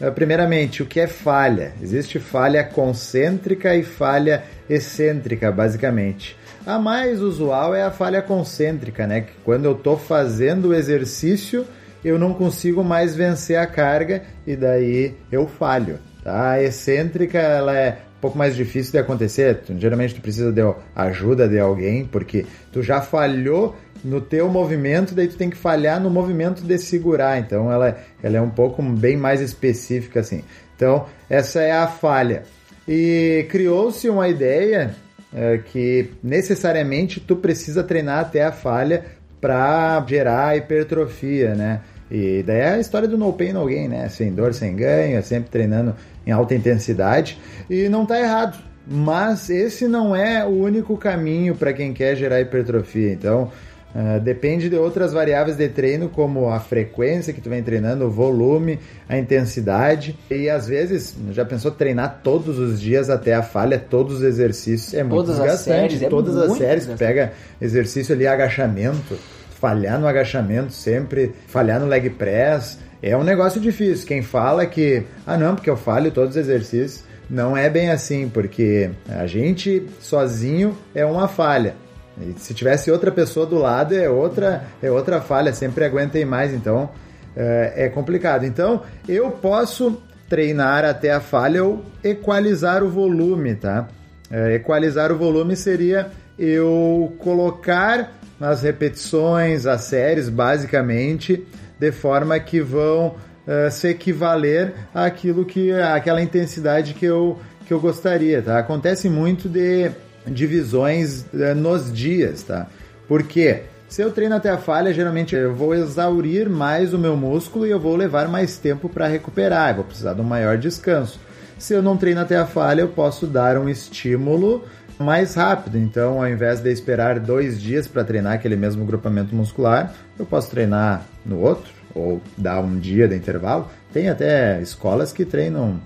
Eh, 0.00 0.10
primeiramente, 0.10 0.82
o 0.82 0.86
que 0.86 1.00
é 1.00 1.06
falha? 1.06 1.72
Existe 1.82 2.18
falha 2.18 2.62
concêntrica 2.64 3.74
e 3.74 3.82
falha 3.82 4.44
excêntrica, 4.68 5.50
basicamente. 5.50 6.36
A 6.66 6.78
mais 6.78 7.20
usual 7.20 7.74
é 7.74 7.82
a 7.82 7.90
falha 7.90 8.20
concêntrica, 8.22 9.06
né? 9.06 9.22
Que 9.22 9.32
quando 9.44 9.66
eu 9.66 9.72
estou 9.72 9.96
fazendo 9.96 10.68
o 10.68 10.74
exercício, 10.74 11.66
eu 12.04 12.18
não 12.18 12.34
consigo 12.34 12.84
mais 12.84 13.14
vencer 13.14 13.58
a 13.58 13.66
carga 13.66 14.22
e 14.46 14.56
daí 14.56 15.14
eu 15.30 15.46
falho. 15.46 15.98
Tá? 16.22 16.52
A 16.52 16.62
excêntrica 16.62 17.38
ela 17.38 17.76
é 17.76 17.98
um 18.16 18.20
pouco 18.20 18.38
mais 18.38 18.56
difícil 18.56 18.92
de 18.92 18.98
acontecer. 18.98 19.60
Geralmente 19.78 20.14
tu 20.14 20.20
precisa 20.20 20.52
de 20.52 20.60
ajuda 20.94 21.48
de 21.48 21.58
alguém 21.58 22.04
porque 22.04 22.46
tu 22.72 22.82
já 22.82 23.00
falhou 23.00 23.76
no 24.02 24.20
teu 24.20 24.48
movimento, 24.48 25.14
daí 25.14 25.28
tu 25.28 25.36
tem 25.36 25.50
que 25.50 25.56
falhar 25.56 26.00
no 26.00 26.10
movimento 26.10 26.62
de 26.62 26.78
segurar. 26.78 27.38
Então 27.38 27.70
ela, 27.70 27.98
ela 28.22 28.36
é 28.36 28.40
um 28.40 28.50
pouco 28.50 28.82
bem 28.82 29.16
mais 29.16 29.40
específica 29.40 30.20
assim. 30.20 30.42
Então 30.74 31.06
essa 31.28 31.60
é 31.60 31.72
a 31.72 31.86
falha. 31.86 32.44
E 32.88 33.46
criou-se 33.50 34.08
uma 34.08 34.28
ideia 34.28 34.94
é, 35.34 35.58
que 35.58 36.10
necessariamente 36.22 37.20
tu 37.20 37.36
precisa 37.36 37.82
treinar 37.82 38.20
até 38.20 38.44
a 38.44 38.52
falha 38.52 39.04
para 39.40 40.04
gerar 40.08 40.56
hipertrofia, 40.56 41.54
né? 41.54 41.80
E 42.10 42.42
daí 42.46 42.58
é 42.58 42.68
a 42.74 42.78
história 42.78 43.08
do 43.08 43.18
no 43.18 43.32
pain 43.32 43.52
no 43.52 43.66
gain, 43.66 43.88
né? 43.88 44.08
Sem 44.08 44.32
dor, 44.32 44.54
sem 44.54 44.76
ganho, 44.76 45.18
é 45.18 45.22
sempre 45.22 45.50
treinando 45.50 45.94
em 46.26 46.30
alta 46.30 46.54
intensidade. 46.54 47.38
E 47.68 47.88
não 47.88 48.06
tá 48.06 48.20
errado. 48.20 48.58
Mas 48.86 49.50
esse 49.50 49.88
não 49.88 50.14
é 50.14 50.44
o 50.44 50.50
único 50.50 50.96
caminho 50.96 51.56
para 51.56 51.72
quem 51.72 51.92
quer 51.92 52.14
gerar 52.14 52.40
hipertrofia. 52.40 53.12
Então, 53.12 53.50
Uh, 53.96 54.20
depende 54.20 54.68
de 54.68 54.76
outras 54.76 55.14
variáveis 55.14 55.56
de 55.56 55.70
treino, 55.70 56.10
como 56.10 56.50
a 56.50 56.60
frequência 56.60 57.32
que 57.32 57.40
tu 57.40 57.48
vem 57.48 57.62
treinando, 57.62 58.04
o 58.04 58.10
volume, 58.10 58.78
a 59.08 59.16
intensidade. 59.16 60.18
E 60.30 60.50
às 60.50 60.66
vezes, 60.66 61.16
já 61.32 61.46
pensou 61.46 61.70
treinar 61.70 62.20
todos 62.22 62.58
os 62.58 62.78
dias 62.78 63.08
até 63.08 63.32
a 63.32 63.42
falha, 63.42 63.78
todos 63.78 64.16
os 64.16 64.22
exercícios? 64.22 64.92
É 64.92 65.02
muito 65.02 65.14
todas 65.14 65.36
desgastante. 65.36 65.70
As 65.70 65.80
séries, 65.80 66.02
é 66.02 66.08
todas 66.10 66.36
as 66.36 66.58
séries, 66.58 66.86
pega 66.98 67.32
exercício 67.58 68.14
ali, 68.14 68.26
agachamento, 68.26 69.16
falhar 69.58 69.98
no 69.98 70.06
agachamento 70.06 70.72
sempre, 70.72 71.34
falhar 71.46 71.80
no 71.80 71.86
leg 71.86 72.10
press. 72.10 72.78
É 73.02 73.16
um 73.16 73.24
negócio 73.24 73.60
difícil. 73.60 74.06
Quem 74.06 74.22
fala 74.22 74.66
que, 74.66 75.02
ah 75.26 75.36
não, 75.36 75.54
porque 75.54 75.70
eu 75.70 75.76
falho 75.76 76.10
todos 76.10 76.30
os 76.30 76.36
exercícios, 76.36 77.04
não 77.28 77.56
é 77.56 77.68
bem 77.68 77.90
assim, 77.90 78.28
porque 78.28 78.90
a 79.08 79.26
gente 79.26 79.86
sozinho 80.00 80.76
é 80.94 81.04
uma 81.04 81.28
falha 81.28 81.74
e 82.20 82.34
se 82.38 82.54
tivesse 82.54 82.90
outra 82.90 83.10
pessoa 83.10 83.46
do 83.46 83.56
lado, 83.56 83.94
é 83.94 84.08
outra, 84.08 84.64
é 84.82 84.90
outra 84.90 85.20
falha, 85.20 85.52
sempre 85.52 85.84
aguentem 85.84 86.24
mais, 86.24 86.52
então 86.52 86.88
é, 87.36 87.84
é 87.84 87.88
complicado. 87.88 88.44
Então, 88.44 88.82
eu 89.06 89.30
posso 89.30 90.00
treinar 90.28 90.84
até 90.84 91.12
a 91.12 91.20
falha 91.20 91.62
ou 91.62 91.84
equalizar 92.02 92.82
o 92.82 92.88
volume, 92.88 93.54
tá? 93.54 93.88
É, 94.30 94.54
equalizar 94.54 95.12
o 95.12 95.16
volume 95.16 95.54
seria 95.54 96.10
eu 96.38 97.14
colocar 97.18 98.15
as 98.40 98.62
repetições, 98.62 99.66
as 99.66 99.82
séries, 99.82 100.28
basicamente, 100.28 101.46
de 101.78 101.92
forma 101.92 102.38
que 102.38 102.60
vão 102.60 103.16
uh, 103.46 103.70
se 103.70 103.88
equivaler 103.88 104.74
àquilo 104.94 105.44
que, 105.44 105.72
àquela 105.72 106.22
intensidade 106.22 106.94
que 106.94 107.04
eu, 107.06 107.38
que 107.66 107.72
eu 107.72 107.80
gostaria, 107.80 108.42
tá? 108.42 108.58
Acontece 108.58 109.08
muito 109.08 109.48
de 109.48 109.90
divisões 110.26 111.24
eh, 111.32 111.54
nos 111.54 111.92
dias, 111.92 112.42
tá? 112.42 112.66
Porque 113.06 113.62
Se 113.88 114.02
eu 114.02 114.10
treino 114.10 114.34
até 114.34 114.50
a 114.50 114.58
falha, 114.58 114.92
geralmente 114.92 115.36
eu 115.36 115.54
vou 115.54 115.72
exaurir 115.72 116.50
mais 116.50 116.92
o 116.92 116.98
meu 116.98 117.16
músculo 117.16 117.66
e 117.66 117.70
eu 117.70 117.78
vou 117.78 117.94
levar 117.94 118.26
mais 118.26 118.58
tempo 118.58 118.88
para 118.88 119.06
recuperar, 119.06 119.70
eu 119.70 119.76
vou 119.76 119.84
precisar 119.84 120.12
de 120.12 120.20
um 120.20 120.24
maior 120.24 120.58
descanso. 120.58 121.20
Se 121.56 121.72
eu 121.72 121.80
não 121.80 121.96
treino 121.96 122.20
até 122.20 122.36
a 122.36 122.44
falha, 122.44 122.80
eu 122.80 122.88
posso 122.88 123.28
dar 123.28 123.56
um 123.56 123.68
estímulo 123.68 124.64
mais 124.98 125.34
rápido. 125.34 125.78
Então, 125.78 126.18
ao 126.18 126.28
invés 126.28 126.60
de 126.60 126.70
esperar 126.70 127.18
dois 127.20 127.60
dias 127.60 127.86
para 127.86 128.04
treinar 128.04 128.34
aquele 128.34 128.56
mesmo 128.56 128.84
grupamento 128.84 129.34
muscular, 129.34 129.94
eu 130.18 130.26
posso 130.26 130.50
treinar 130.50 131.02
no 131.24 131.40
outro 131.40 131.72
ou 131.94 132.20
dar 132.36 132.60
um 132.60 132.78
dia 132.78 133.08
de 133.08 133.16
intervalo. 133.16 133.70
Tem 133.92 134.08
até 134.08 134.60
escolas 134.60 135.12
que 135.12 135.24
treinam 135.24 135.80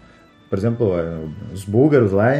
por 0.50 0.58
exemplo, 0.58 0.92
os 1.54 1.64
búlgaros 1.64 2.10
lá. 2.10 2.32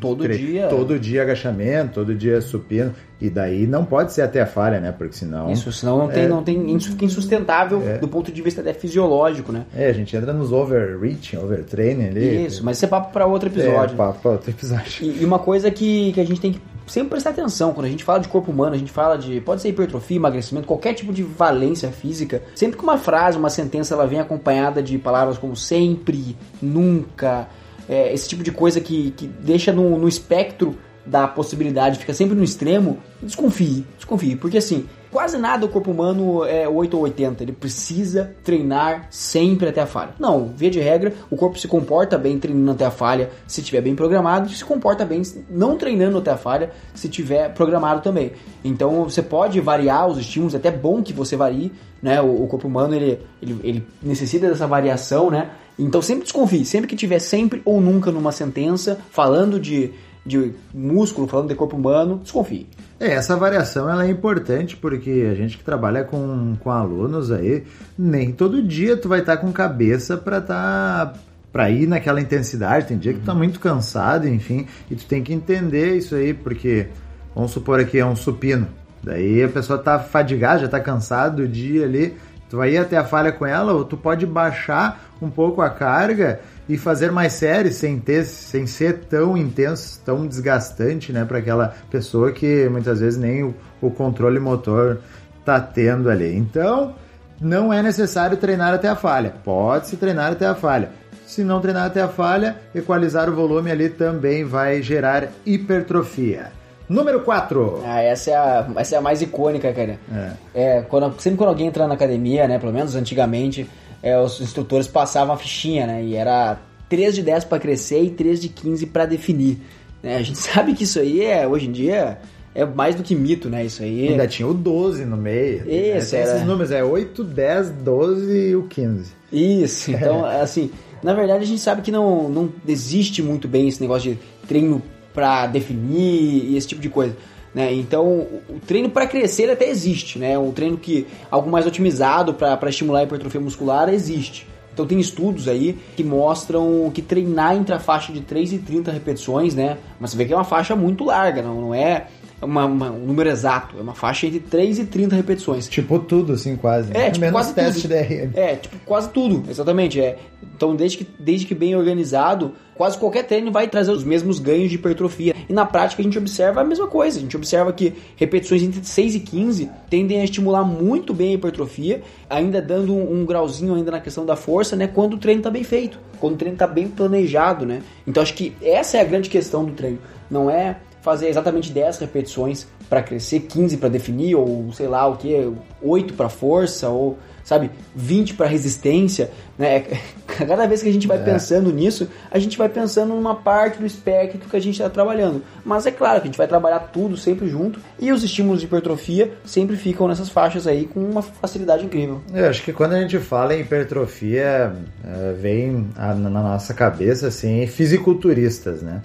Todo 0.00 0.26
dia. 0.26 0.66
Todo 0.68 0.98
dia 0.98 1.20
agachamento, 1.20 1.92
todo 1.92 2.14
dia 2.14 2.40
supino. 2.40 2.94
E 3.20 3.28
daí 3.28 3.66
não 3.66 3.84
pode 3.84 4.14
ser 4.14 4.22
até 4.22 4.40
a 4.40 4.46
falha, 4.46 4.80
né? 4.80 4.92
Porque 4.92 5.14
senão. 5.14 5.52
Isso, 5.52 5.70
senão 5.70 5.98
não 5.98 6.08
tem, 6.08 6.24
é, 6.24 6.28
não 6.28 6.42
tem, 6.42 6.74
isso 6.74 6.92
fica 6.92 7.04
insustentável 7.04 7.86
é, 7.86 7.98
do 7.98 8.08
ponto 8.08 8.32
de 8.32 8.40
vista 8.40 8.62
até 8.62 8.72
fisiológico, 8.72 9.52
né? 9.52 9.66
É, 9.76 9.90
a 9.90 9.92
gente 9.92 10.16
entra 10.16 10.32
nos 10.32 10.52
overreaching, 10.52 11.36
overtraining 11.36 12.06
ali. 12.06 12.46
Isso, 12.46 12.64
mas 12.64 12.78
isso 12.78 12.86
é 12.86 12.88
papo 12.88 13.12
para 13.12 13.26
outro 13.26 13.50
episódio. 13.50 13.92
É, 13.92 13.96
papo 13.96 14.20
para 14.20 14.30
outro 14.30 14.50
episódio. 14.50 15.04
E, 15.04 15.20
e, 15.20 15.24
uma 15.26 15.38
coisa 15.38 15.70
que, 15.70 16.14
que 16.14 16.20
a 16.20 16.24
gente 16.24 16.40
tem 16.40 16.52
que 16.52 16.60
sempre 16.86 17.10
prestar 17.10 17.30
atenção, 17.30 17.72
quando 17.72 17.86
a 17.86 17.88
gente 17.88 18.04
fala 18.04 18.20
de 18.20 18.28
corpo 18.28 18.50
humano, 18.50 18.74
a 18.74 18.78
gente 18.78 18.90
fala 18.90 19.16
de. 19.16 19.40
Pode 19.40 19.62
ser 19.62 19.68
hipertrofia, 19.68 20.16
emagrecimento, 20.16 20.66
qualquer 20.66 20.94
tipo 20.94 21.12
de 21.12 21.22
valência 21.22 21.90
física. 21.90 22.42
Sempre 22.54 22.76
que 22.76 22.82
uma 22.82 22.98
frase, 22.98 23.38
uma 23.38 23.50
sentença, 23.50 23.94
ela 23.94 24.06
vem 24.06 24.20
acompanhada 24.20 24.82
de 24.82 24.98
palavras 24.98 25.38
como 25.38 25.56
sempre, 25.56 26.36
nunca. 26.60 27.48
É, 27.88 28.12
esse 28.12 28.28
tipo 28.28 28.42
de 28.42 28.52
coisa 28.52 28.80
que, 28.80 29.10
que 29.12 29.26
deixa 29.26 29.72
no, 29.72 29.98
no 29.98 30.06
espectro 30.08 30.76
da 31.04 31.26
possibilidade, 31.26 31.98
fica 31.98 32.14
sempre 32.14 32.36
no 32.36 32.44
extremo, 32.44 32.98
desconfie, 33.22 33.84
desconfie, 33.96 34.36
porque 34.36 34.58
assim, 34.58 34.86
quase 35.10 35.36
nada 35.38 35.66
o 35.66 35.68
corpo 35.68 35.90
humano 35.90 36.44
é 36.44 36.68
8 36.68 36.96
ou 36.96 37.02
80, 37.04 37.42
ele 37.42 37.52
precisa 37.52 38.34
treinar 38.44 39.06
sempre 39.10 39.68
até 39.68 39.80
a 39.80 39.86
falha. 39.86 40.14
Não, 40.18 40.46
via 40.54 40.70
de 40.70 40.80
regra, 40.80 41.12
o 41.30 41.36
corpo 41.36 41.58
se 41.58 41.68
comporta 41.68 42.16
bem 42.16 42.38
treinando 42.38 42.72
até 42.72 42.84
a 42.84 42.90
falha 42.90 43.30
se 43.46 43.60
estiver 43.60 43.80
bem 43.80 43.94
programado, 43.94 44.48
se 44.50 44.64
comporta 44.64 45.04
bem 45.04 45.22
não 45.48 45.76
treinando 45.76 46.18
até 46.18 46.30
a 46.30 46.36
falha 46.36 46.70
se 46.94 47.08
estiver 47.08 47.52
programado 47.54 48.00
também. 48.02 48.32
Então 48.64 49.04
você 49.04 49.22
pode 49.22 49.60
variar 49.60 50.06
os 50.06 50.18
estímulos, 50.18 50.54
é 50.54 50.58
até 50.58 50.70
bom 50.70 51.02
que 51.02 51.12
você 51.12 51.36
varie, 51.36 51.72
né? 52.02 52.20
O, 52.20 52.44
o 52.44 52.46
corpo 52.46 52.68
humano 52.68 52.94
ele, 52.94 53.18
ele, 53.42 53.60
ele 53.62 53.86
necessita 54.02 54.48
dessa 54.48 54.66
variação, 54.66 55.30
né? 55.30 55.50
Então 55.78 56.02
sempre 56.02 56.24
desconfie, 56.24 56.64
sempre 56.64 56.86
que 56.86 56.96
tiver 56.96 57.18
sempre 57.18 57.62
ou 57.64 57.80
nunca 57.80 58.10
numa 58.10 58.32
sentença 58.32 58.98
falando 59.10 59.58
de 59.58 59.92
de 60.24 60.52
músculo, 60.72 61.26
falando 61.26 61.48
de 61.48 61.54
corpo 61.54 61.76
humano, 61.76 62.20
desconfie. 62.22 62.68
É, 63.00 63.12
essa 63.12 63.34
variação 63.34 63.88
ela 63.88 64.04
é 64.04 64.10
importante 64.10 64.76
porque 64.76 65.26
a 65.32 65.34
gente 65.34 65.56
que 65.56 65.64
trabalha 65.64 66.04
com, 66.04 66.54
com 66.60 66.70
alunos 66.70 67.32
aí, 67.32 67.64
nem 67.98 68.30
todo 68.30 68.62
dia 68.62 68.94
tu 68.94 69.08
vai 69.08 69.20
estar 69.20 69.38
tá 69.38 69.42
com 69.42 69.50
cabeça 69.50 70.18
para 70.18 70.36
estar 70.36 71.06
tá, 71.06 71.14
para 71.50 71.70
ir 71.70 71.86
naquela 71.86 72.20
intensidade. 72.20 72.86
Tem 72.86 72.98
dia 72.98 73.14
que 73.14 73.20
tu 73.20 73.24
tá 73.24 73.34
muito 73.34 73.58
cansado, 73.58 74.28
enfim, 74.28 74.66
e 74.90 74.94
tu 74.94 75.06
tem 75.06 75.22
que 75.22 75.32
entender 75.32 75.96
isso 75.96 76.14
aí, 76.14 76.34
porque 76.34 76.88
vamos 77.34 77.52
supor 77.52 77.80
aqui 77.80 77.98
é 77.98 78.04
um 78.04 78.14
supino. 78.14 78.68
Daí 79.02 79.42
a 79.42 79.48
pessoa 79.48 79.78
tá 79.78 79.98
fadigada, 79.98 80.60
já 80.60 80.68
tá 80.68 80.78
cansado 80.78 81.36
do 81.36 81.48
dia 81.48 81.86
ali, 81.86 82.14
tu 82.50 82.56
vai 82.56 82.72
ir 82.72 82.78
até 82.78 82.96
a 82.96 83.04
falha 83.04 83.30
com 83.30 83.46
ela, 83.46 83.72
ou 83.72 83.84
tu 83.84 83.96
pode 83.96 84.26
baixar 84.26 85.08
um 85.22 85.30
pouco 85.30 85.62
a 85.62 85.70
carga 85.70 86.40
e 86.68 86.76
fazer 86.76 87.12
mais 87.12 87.32
séries 87.32 87.76
sem 87.76 87.98
ter, 87.98 88.24
sem 88.24 88.66
ser 88.66 89.04
tão 89.08 89.36
intenso, 89.36 90.00
tão 90.04 90.26
desgastante, 90.26 91.12
né, 91.12 91.24
para 91.24 91.38
aquela 91.38 91.74
pessoa 91.90 92.32
que 92.32 92.68
muitas 92.68 93.00
vezes 93.00 93.18
nem 93.18 93.44
o, 93.44 93.54
o 93.80 93.90
controle 93.90 94.40
motor 94.40 94.98
tá 95.44 95.60
tendo 95.60 96.10
ali. 96.10 96.36
Então, 96.36 96.94
não 97.40 97.72
é 97.72 97.82
necessário 97.82 98.36
treinar 98.36 98.74
até 98.74 98.88
a 98.88 98.96
falha. 98.96 99.32
Pode 99.42 99.86
se 99.86 99.96
treinar 99.96 100.32
até 100.32 100.46
a 100.46 100.54
falha. 100.54 100.90
Se 101.26 101.44
não 101.44 101.60
treinar 101.60 101.86
até 101.86 102.02
a 102.02 102.08
falha, 102.08 102.56
equalizar 102.74 103.30
o 103.30 103.34
volume 103.34 103.70
ali 103.70 103.88
também 103.88 104.44
vai 104.44 104.82
gerar 104.82 105.28
hipertrofia. 105.46 106.59
Número 106.90 107.20
4. 107.20 107.82
Ah, 107.84 108.02
essa 108.02 108.30
é 108.32 108.34
a, 108.34 108.68
essa 108.76 108.96
é 108.96 108.98
a 108.98 109.00
mais 109.00 109.22
icônica, 109.22 109.72
cara. 109.72 110.00
É. 110.12 110.78
é 110.78 110.82
quando, 110.82 111.20
sempre 111.20 111.38
quando 111.38 111.50
alguém 111.50 111.68
entra 111.68 111.86
na 111.86 111.94
academia, 111.94 112.48
né, 112.48 112.58
pelo 112.58 112.72
menos 112.72 112.96
antigamente, 112.96 113.64
é, 114.02 114.18
os 114.18 114.40
instrutores 114.40 114.88
passavam 114.88 115.32
a 115.32 115.38
fichinha, 115.38 115.86
né? 115.86 116.02
E 116.02 116.16
era 116.16 116.58
3 116.88 117.14
de 117.14 117.22
10 117.22 117.44
para 117.44 117.60
crescer 117.60 118.02
e 118.02 118.10
3 118.10 118.40
de 118.40 118.48
15 118.48 118.86
para 118.86 119.06
definir. 119.06 119.58
Né? 120.02 120.16
A 120.16 120.22
gente 120.22 120.38
sabe 120.42 120.74
que 120.74 120.82
isso 120.82 120.98
aí 120.98 121.22
é, 121.22 121.46
hoje 121.46 121.68
em 121.68 121.72
dia, 121.72 122.18
é 122.52 122.64
mais 122.64 122.96
do 122.96 123.04
que 123.04 123.14
mito, 123.14 123.48
né? 123.48 123.64
Isso 123.64 123.84
aí. 123.84 124.08
Ainda 124.08 124.26
tinha 124.26 124.48
o 124.48 124.52
12 124.52 125.04
no 125.04 125.16
meio. 125.16 125.70
Isso, 125.70 126.16
né? 126.16 126.22
Esses 126.22 126.44
números, 126.44 126.72
é 126.72 126.82
8, 126.82 127.22
10, 127.22 127.70
12 127.70 128.48
e 128.48 128.56
o 128.56 128.64
15. 128.64 129.12
Isso, 129.32 129.92
então, 129.94 130.28
é. 130.28 130.40
assim, 130.40 130.72
na 131.04 131.14
verdade 131.14 131.44
a 131.44 131.46
gente 131.46 131.60
sabe 131.60 131.82
que 131.82 131.92
não, 131.92 132.28
não 132.28 132.52
existe 132.66 133.22
muito 133.22 133.46
bem 133.46 133.68
esse 133.68 133.80
negócio 133.80 134.10
de 134.10 134.18
treino 134.48 134.82
para 135.20 135.46
definir 135.48 136.50
e 136.50 136.56
esse 136.56 136.66
tipo 136.66 136.80
de 136.80 136.88
coisa. 136.88 137.14
Né? 137.54 137.74
Então, 137.74 138.26
o 138.48 138.58
treino 138.66 138.88
para 138.88 139.06
crescer 139.06 139.50
até 139.50 139.68
existe, 139.68 140.18
né? 140.18 140.38
Um 140.38 140.50
treino 140.50 140.78
que 140.78 141.06
algo 141.30 141.50
mais 141.50 141.66
otimizado 141.66 142.32
para 142.32 142.70
estimular 142.70 143.00
a 143.00 143.02
hipertrofia 143.02 143.40
muscular 143.40 143.90
existe. 143.90 144.46
Então 144.72 144.86
tem 144.86 144.98
estudos 144.98 145.46
aí 145.46 145.76
que 145.94 146.02
mostram 146.02 146.90
que 146.94 147.02
treinar 147.02 147.54
entre 147.54 147.74
a 147.74 147.78
faixa 147.78 148.12
de 148.12 148.20
3 148.20 148.54
e 148.54 148.58
30 148.60 148.90
repetições, 148.90 149.54
né? 149.54 149.76
Mas 149.98 150.12
você 150.12 150.16
vê 150.16 150.24
que 150.24 150.32
é 150.32 150.36
uma 150.36 150.44
faixa 150.44 150.74
muito 150.74 151.04
larga, 151.04 151.42
não, 151.42 151.60
não 151.60 151.74
é 151.74 152.06
uma, 152.46 152.64
uma, 152.64 152.90
um 152.90 153.06
número 153.06 153.28
exato, 153.28 153.76
é 153.78 153.82
uma 153.82 153.94
faixa 153.94 154.26
entre 154.26 154.40
3 154.40 154.78
e 154.78 154.84
30 154.86 155.16
repetições. 155.16 155.68
Tipo 155.68 155.98
tudo, 155.98 156.32
assim, 156.32 156.56
quase. 156.56 156.90
É, 156.96 157.10
tipo, 157.10 157.20
Menos 157.20 157.32
quase 157.34 157.54
teste 157.54 157.82
tudo. 157.82 157.90
DRM. 157.90 158.30
É, 158.34 158.56
tipo, 158.56 158.76
quase 158.84 159.10
tudo, 159.10 159.44
exatamente. 159.50 160.00
É. 160.00 160.18
Então, 160.56 160.74
desde 160.74 160.98
que, 160.98 161.06
desde 161.18 161.46
que 161.46 161.54
bem 161.54 161.76
organizado, 161.76 162.54
quase 162.74 162.96
qualquer 162.96 163.24
treino 163.24 163.52
vai 163.52 163.68
trazer 163.68 163.92
os 163.92 164.02
mesmos 164.02 164.38
ganhos 164.38 164.70
de 164.70 164.76
hipertrofia. 164.76 165.34
E 165.48 165.52
na 165.52 165.66
prática 165.66 166.00
a 166.00 166.04
gente 166.04 166.18
observa 166.18 166.62
a 166.62 166.64
mesma 166.64 166.86
coisa. 166.86 167.18
A 167.18 167.20
gente 167.20 167.36
observa 167.36 167.72
que 167.72 167.92
repetições 168.16 168.62
entre 168.62 168.82
6 168.82 169.14
e 169.16 169.20
15 169.20 169.70
tendem 169.90 170.20
a 170.20 170.24
estimular 170.24 170.64
muito 170.64 171.12
bem 171.12 171.32
a 171.32 171.34
hipertrofia, 171.34 172.02
ainda 172.28 172.60
dando 172.62 172.94
um, 172.94 173.20
um 173.20 173.26
grauzinho 173.26 173.74
ainda 173.74 173.90
na 173.90 174.00
questão 174.00 174.24
da 174.24 174.36
força, 174.36 174.76
né? 174.76 174.86
Quando 174.86 175.14
o 175.14 175.18
treino 175.18 175.40
está 175.40 175.50
bem 175.50 175.64
feito, 175.64 175.98
quando 176.18 176.34
o 176.34 176.38
treino 176.38 176.54
está 176.54 176.66
bem 176.66 176.88
planejado, 176.88 177.66
né? 177.66 177.82
Então 178.06 178.22
acho 178.22 178.34
que 178.34 178.54
essa 178.62 178.96
é 178.96 179.00
a 179.00 179.04
grande 179.04 179.28
questão 179.28 179.64
do 179.64 179.72
treino. 179.72 179.98
Não 180.30 180.50
é 180.50 180.76
fazer 181.02 181.28
exatamente 181.28 181.72
10 181.72 181.98
repetições 181.98 182.66
para 182.88 183.02
crescer, 183.02 183.40
15 183.40 183.76
para 183.76 183.88
definir, 183.88 184.34
ou 184.34 184.72
sei 184.72 184.86
lá 184.86 185.06
o 185.06 185.16
que, 185.16 185.52
8 185.82 186.14
para 186.14 186.28
força, 186.28 186.88
ou 186.88 187.18
sabe, 187.44 187.70
20 187.96 188.34
para 188.34 188.46
resistência, 188.46 189.30
né? 189.58 189.84
Cada 190.26 190.66
vez 190.66 190.82
que 190.82 190.88
a 190.88 190.92
gente 190.92 191.06
vai 191.06 191.18
é. 191.18 191.22
pensando 191.22 191.72
nisso, 191.72 192.08
a 192.30 192.38
gente 192.38 192.56
vai 192.56 192.68
pensando 192.68 193.12
numa 193.14 193.34
parte 193.34 193.78
do 193.78 193.86
espectro 193.86 194.48
que 194.48 194.56
a 194.56 194.60
gente 194.60 194.74
está 194.74 194.88
trabalhando. 194.88 195.42
Mas 195.64 195.84
é 195.84 195.90
claro 195.90 196.20
que 196.20 196.28
a 196.28 196.30
gente 196.30 196.38
vai 196.38 196.46
trabalhar 196.46 196.78
tudo 196.78 197.16
sempre 197.16 197.48
junto 197.48 197.80
e 197.98 198.12
os 198.12 198.22
estímulos 198.22 198.60
de 198.60 198.66
hipertrofia 198.66 199.32
sempre 199.44 199.76
ficam 199.76 200.06
nessas 200.06 200.28
faixas 200.28 200.66
aí 200.66 200.86
com 200.86 201.00
uma 201.00 201.22
facilidade 201.22 201.84
incrível. 201.84 202.22
Eu 202.32 202.48
acho 202.48 202.62
que 202.62 202.72
quando 202.72 202.92
a 202.92 203.00
gente 203.00 203.18
fala 203.18 203.54
em 203.54 203.60
hipertrofia, 203.60 204.72
é, 205.04 205.32
vem 205.32 205.88
na 205.96 206.30
nossa 206.30 206.72
cabeça 206.72 207.26
assim 207.26 207.66
fisiculturistas, 207.66 208.80
né? 208.80 209.02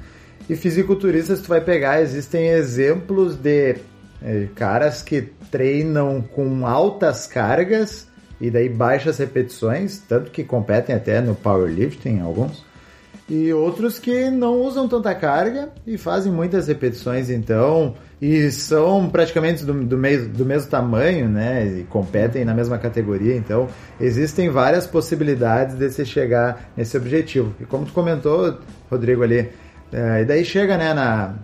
E 0.50 0.56
fisiculturistas, 0.56 1.42
tu 1.42 1.48
vai 1.48 1.62
pegar, 1.62 2.02
existem 2.02 2.50
exemplos 2.50 3.36
de 3.36 3.78
é, 4.22 4.48
caras 4.56 5.02
que 5.02 5.22
treinam 5.50 6.22
com 6.22 6.68
altas 6.68 7.26
cargas 7.26 8.08
e 8.40 8.50
daí 8.50 8.70
baixas 8.70 9.18
repetições, 9.18 10.00
tanto 10.08 10.30
que 10.30 10.44
competem 10.44 10.96
até 10.96 11.22
no 11.22 11.34
powerlifting, 11.34 12.20
alguns. 12.20 12.64
E 13.28 13.52
outros 13.52 13.98
que 13.98 14.30
não 14.30 14.62
usam 14.62 14.88
tanta 14.88 15.16
carga 15.16 15.70
e 15.88 15.98
fazem 15.98 16.32
muitas 16.32 16.68
repetições, 16.68 17.28
então, 17.32 17.96
e 18.22 18.52
são 18.52 19.10
praticamente 19.10 19.66
do, 19.66 19.74
do, 19.74 19.98
mesmo, 19.98 20.30
do 20.30 20.46
mesmo 20.46 20.70
tamanho, 20.70 21.28
né? 21.28 21.66
E 21.66 21.84
competem 21.86 22.46
na 22.46 22.54
mesma 22.54 22.78
categoria, 22.78 23.36
então 23.36 23.68
existem 24.00 24.50
várias 24.50 24.86
possibilidades 24.86 25.76
de 25.76 25.90
se 25.90 26.06
chegar 26.06 26.72
nesse 26.78 26.96
objetivo. 26.96 27.52
E 27.60 27.66
como 27.66 27.86
tu 27.86 27.94
comentou, 27.94 28.60
Rodrigo, 28.92 29.24
ali, 29.24 29.50
é, 29.92 30.22
e 30.22 30.26
daí 30.26 30.44
chega, 30.44 30.78
né, 30.78 30.94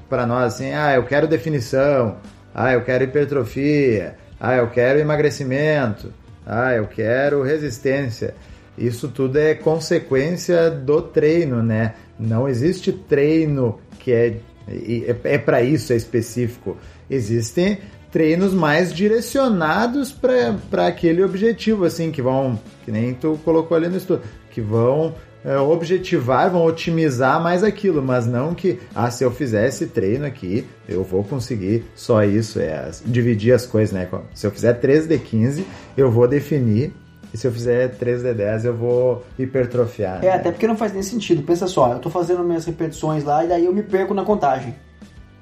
para 0.10 0.26
nós 0.26 0.54
assim, 0.54 0.72
ah, 0.74 0.94
eu 0.96 1.04
quero 1.04 1.28
definição, 1.28 2.18
ah, 2.54 2.74
eu 2.74 2.84
quero 2.84 3.04
hipertrofia, 3.04 4.16
ah, 4.40 4.56
eu 4.56 4.68
quero 4.70 5.00
emagrecimento, 5.00 6.14
ah, 6.46 6.74
eu 6.74 6.88
quero 6.88 7.44
resistência. 7.44 8.34
Isso 8.78 9.08
tudo 9.10 9.38
é 9.38 9.54
consequência 9.54 10.70
do 10.72 11.02
treino, 11.02 11.62
né? 11.62 11.94
Não 12.18 12.48
existe 12.48 12.92
treino 12.92 13.80
que 14.00 14.12
é, 14.12 14.38
é, 14.68 15.16
é 15.24 15.38
para 15.38 15.62
isso, 15.62 15.94
é 15.94 15.96
específico. 15.96 16.78
Existem 17.10 17.80
treinos 18.12 18.54
mais 18.54 18.94
direcionados 18.94 20.12
para 20.12 20.88
aquele 20.88 21.24
objetivo, 21.24 21.86
assim, 21.86 22.12
que 22.12 22.22
vão, 22.22 22.60
que 22.84 22.92
nem 22.92 23.14
tu 23.14 23.40
colocou 23.44 23.78
ali 23.78 23.88
no 23.88 23.98
estudo, 23.98 24.22
que 24.50 24.60
vão 24.60 25.16
é, 25.44 25.58
objetivar, 25.58 26.52
vão 26.52 26.66
otimizar 26.66 27.42
mais 27.42 27.64
aquilo, 27.64 28.02
mas 28.02 28.28
não 28.28 28.54
que, 28.54 28.80
ah, 28.94 29.10
se 29.10 29.24
eu 29.24 29.32
fizer 29.32 29.68
esse 29.68 29.88
treino 29.88 30.26
aqui, 30.26 30.68
eu 30.88 31.04
vou 31.04 31.24
conseguir 31.24 31.86
só 31.96 32.24
isso, 32.24 32.60
é 32.60 32.92
dividir 33.06 33.54
as 33.54 33.66
coisas, 33.66 33.94
né? 33.94 34.08
Se 34.34 34.46
eu 34.46 34.52
fizer 34.52 34.74
3 34.74 35.08
de 35.08 35.18
15, 35.18 35.66
eu 35.98 36.12
vou 36.12 36.28
definir 36.28 36.94
e 37.34 37.38
se 37.38 37.48
eu 37.48 37.52
fizer 37.52 37.90
3 37.96 38.24
de 38.24 38.34
10, 38.34 38.66
eu 38.66 38.76
vou 38.76 39.24
hipertrofiar. 39.40 40.20
É, 40.24 40.28
né? 40.28 40.36
até 40.36 40.52
porque 40.52 40.68
não 40.68 40.76
faz 40.76 40.94
nem 40.94 41.02
sentido. 41.02 41.42
Pensa 41.44 41.66
só, 41.66 41.94
eu 41.94 42.00
tô 42.00 42.10
fazendo 42.10 42.44
minhas 42.44 42.66
repetições 42.66 43.24
lá 43.24 43.44
e 43.44 43.48
daí 43.48 43.66
eu 43.66 43.74
me 43.74 43.84
perco 43.84 44.14
na 44.14 44.24
contagem. 44.24 44.76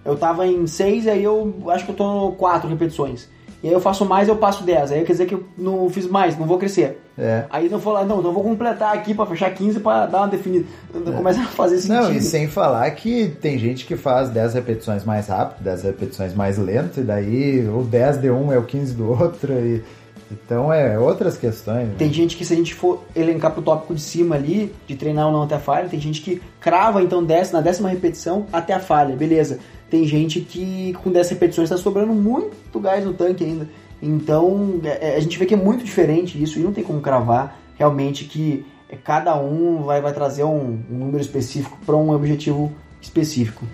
Eu 0.05 0.15
tava 0.15 0.47
em 0.47 0.65
6 0.65 1.05
e 1.05 1.09
aí 1.09 1.23
eu 1.23 1.53
acho 1.69 1.85
que 1.85 1.91
eu 1.91 1.95
tô 1.95 2.31
4 2.33 2.69
repetições. 2.69 3.27
E 3.61 3.67
aí 3.67 3.73
eu 3.73 3.81
faço 3.81 4.05
mais, 4.05 4.27
eu 4.27 4.37
passo 4.37 4.63
10. 4.63 4.91
Aí 4.91 5.03
quer 5.03 5.11
dizer 5.11 5.25
que 5.25 5.35
eu 5.35 5.43
não 5.57 5.89
fiz 5.89 6.07
mais, 6.07 6.37
não 6.37 6.45
vou 6.45 6.57
crescer. 6.57 7.01
É. 7.19 7.43
Aí 7.49 7.67
não 7.67 7.77
vou 7.77 7.91
lá, 7.91 8.05
não, 8.05 8.23
eu 8.23 8.31
vou 8.31 8.41
completar 8.41 8.93
aqui 8.95 9.13
para 9.13 9.25
fechar 9.25 9.53
15 9.53 9.81
para 9.81 10.05
dar 10.05 10.19
uma 10.19 10.27
definida. 10.29 10.65
É. 10.93 11.11
Começa 11.11 11.41
a 11.41 11.45
fazer 11.45 11.79
sentido. 11.81 12.03
Não, 12.03 12.13
e 12.13 12.21
sem 12.21 12.47
falar 12.47 12.89
que 12.91 13.35
tem 13.41 13.59
gente 13.59 13.85
que 13.85 13.97
faz 13.97 14.29
10 14.29 14.53
repetições 14.53 15.03
mais 15.03 15.27
rápido, 15.27 15.61
10 15.61 15.83
repetições 15.83 16.33
mais 16.33 16.57
lento, 16.57 17.01
e 17.01 17.03
daí 17.03 17.67
o 17.67 17.83
10 17.83 18.21
de 18.21 18.31
um 18.31 18.53
é 18.53 18.57
o 18.57 18.63
15 18.63 18.93
do 18.93 19.09
outro. 19.09 19.51
E... 19.53 19.83
Então 20.31 20.71
é 20.71 20.97
outras 20.97 21.37
questões. 21.37 21.87
Né? 21.87 21.95
Tem 21.97 22.13
gente 22.13 22.37
que 22.37 22.45
se 22.45 22.53
a 22.53 22.55
gente 22.55 22.73
for 22.73 23.03
elencar 23.15 23.51
pro 23.51 23.63
tópico 23.63 23.95
de 23.95 24.01
cima 24.01 24.35
ali, 24.35 24.71
de 24.87 24.95
treinar 24.95 25.25
ou 25.25 25.33
não 25.33 25.43
até 25.43 25.55
a 25.55 25.59
falha, 25.59 25.89
tem 25.89 25.99
gente 25.99 26.21
que 26.21 26.41
crava 26.61 27.01
então 27.01 27.23
desce 27.23 27.51
na 27.51 27.61
décima 27.61 27.89
repetição 27.89 28.45
até 28.53 28.73
a 28.73 28.79
falha, 28.79 29.15
beleza. 29.15 29.59
Tem 29.89 30.05
gente 30.05 30.39
que 30.41 30.93
com 31.03 31.11
10 31.11 31.31
repetições 31.31 31.71
está 31.71 31.81
sobrando 31.81 32.13
muito 32.13 32.79
gás 32.79 33.03
no 33.03 33.13
tanque 33.13 33.43
ainda. 33.43 33.67
Então 34.01 34.79
é, 34.83 35.11
é, 35.11 35.15
a 35.15 35.19
gente 35.19 35.37
vê 35.37 35.45
que 35.45 35.53
é 35.53 35.57
muito 35.57 35.83
diferente 35.83 36.41
isso 36.41 36.59
e 36.59 36.63
não 36.63 36.71
tem 36.71 36.83
como 36.83 37.01
cravar 37.01 37.59
realmente 37.75 38.25
que 38.25 38.65
é, 38.89 38.95
cada 38.95 39.35
um 39.39 39.83
vai, 39.83 40.01
vai 40.01 40.13
trazer 40.13 40.43
um, 40.43 40.79
um 40.89 40.97
número 40.97 41.19
específico 41.19 41.77
para 41.85 41.95
um 41.95 42.11
objetivo 42.11 42.71
específico. 43.01 43.65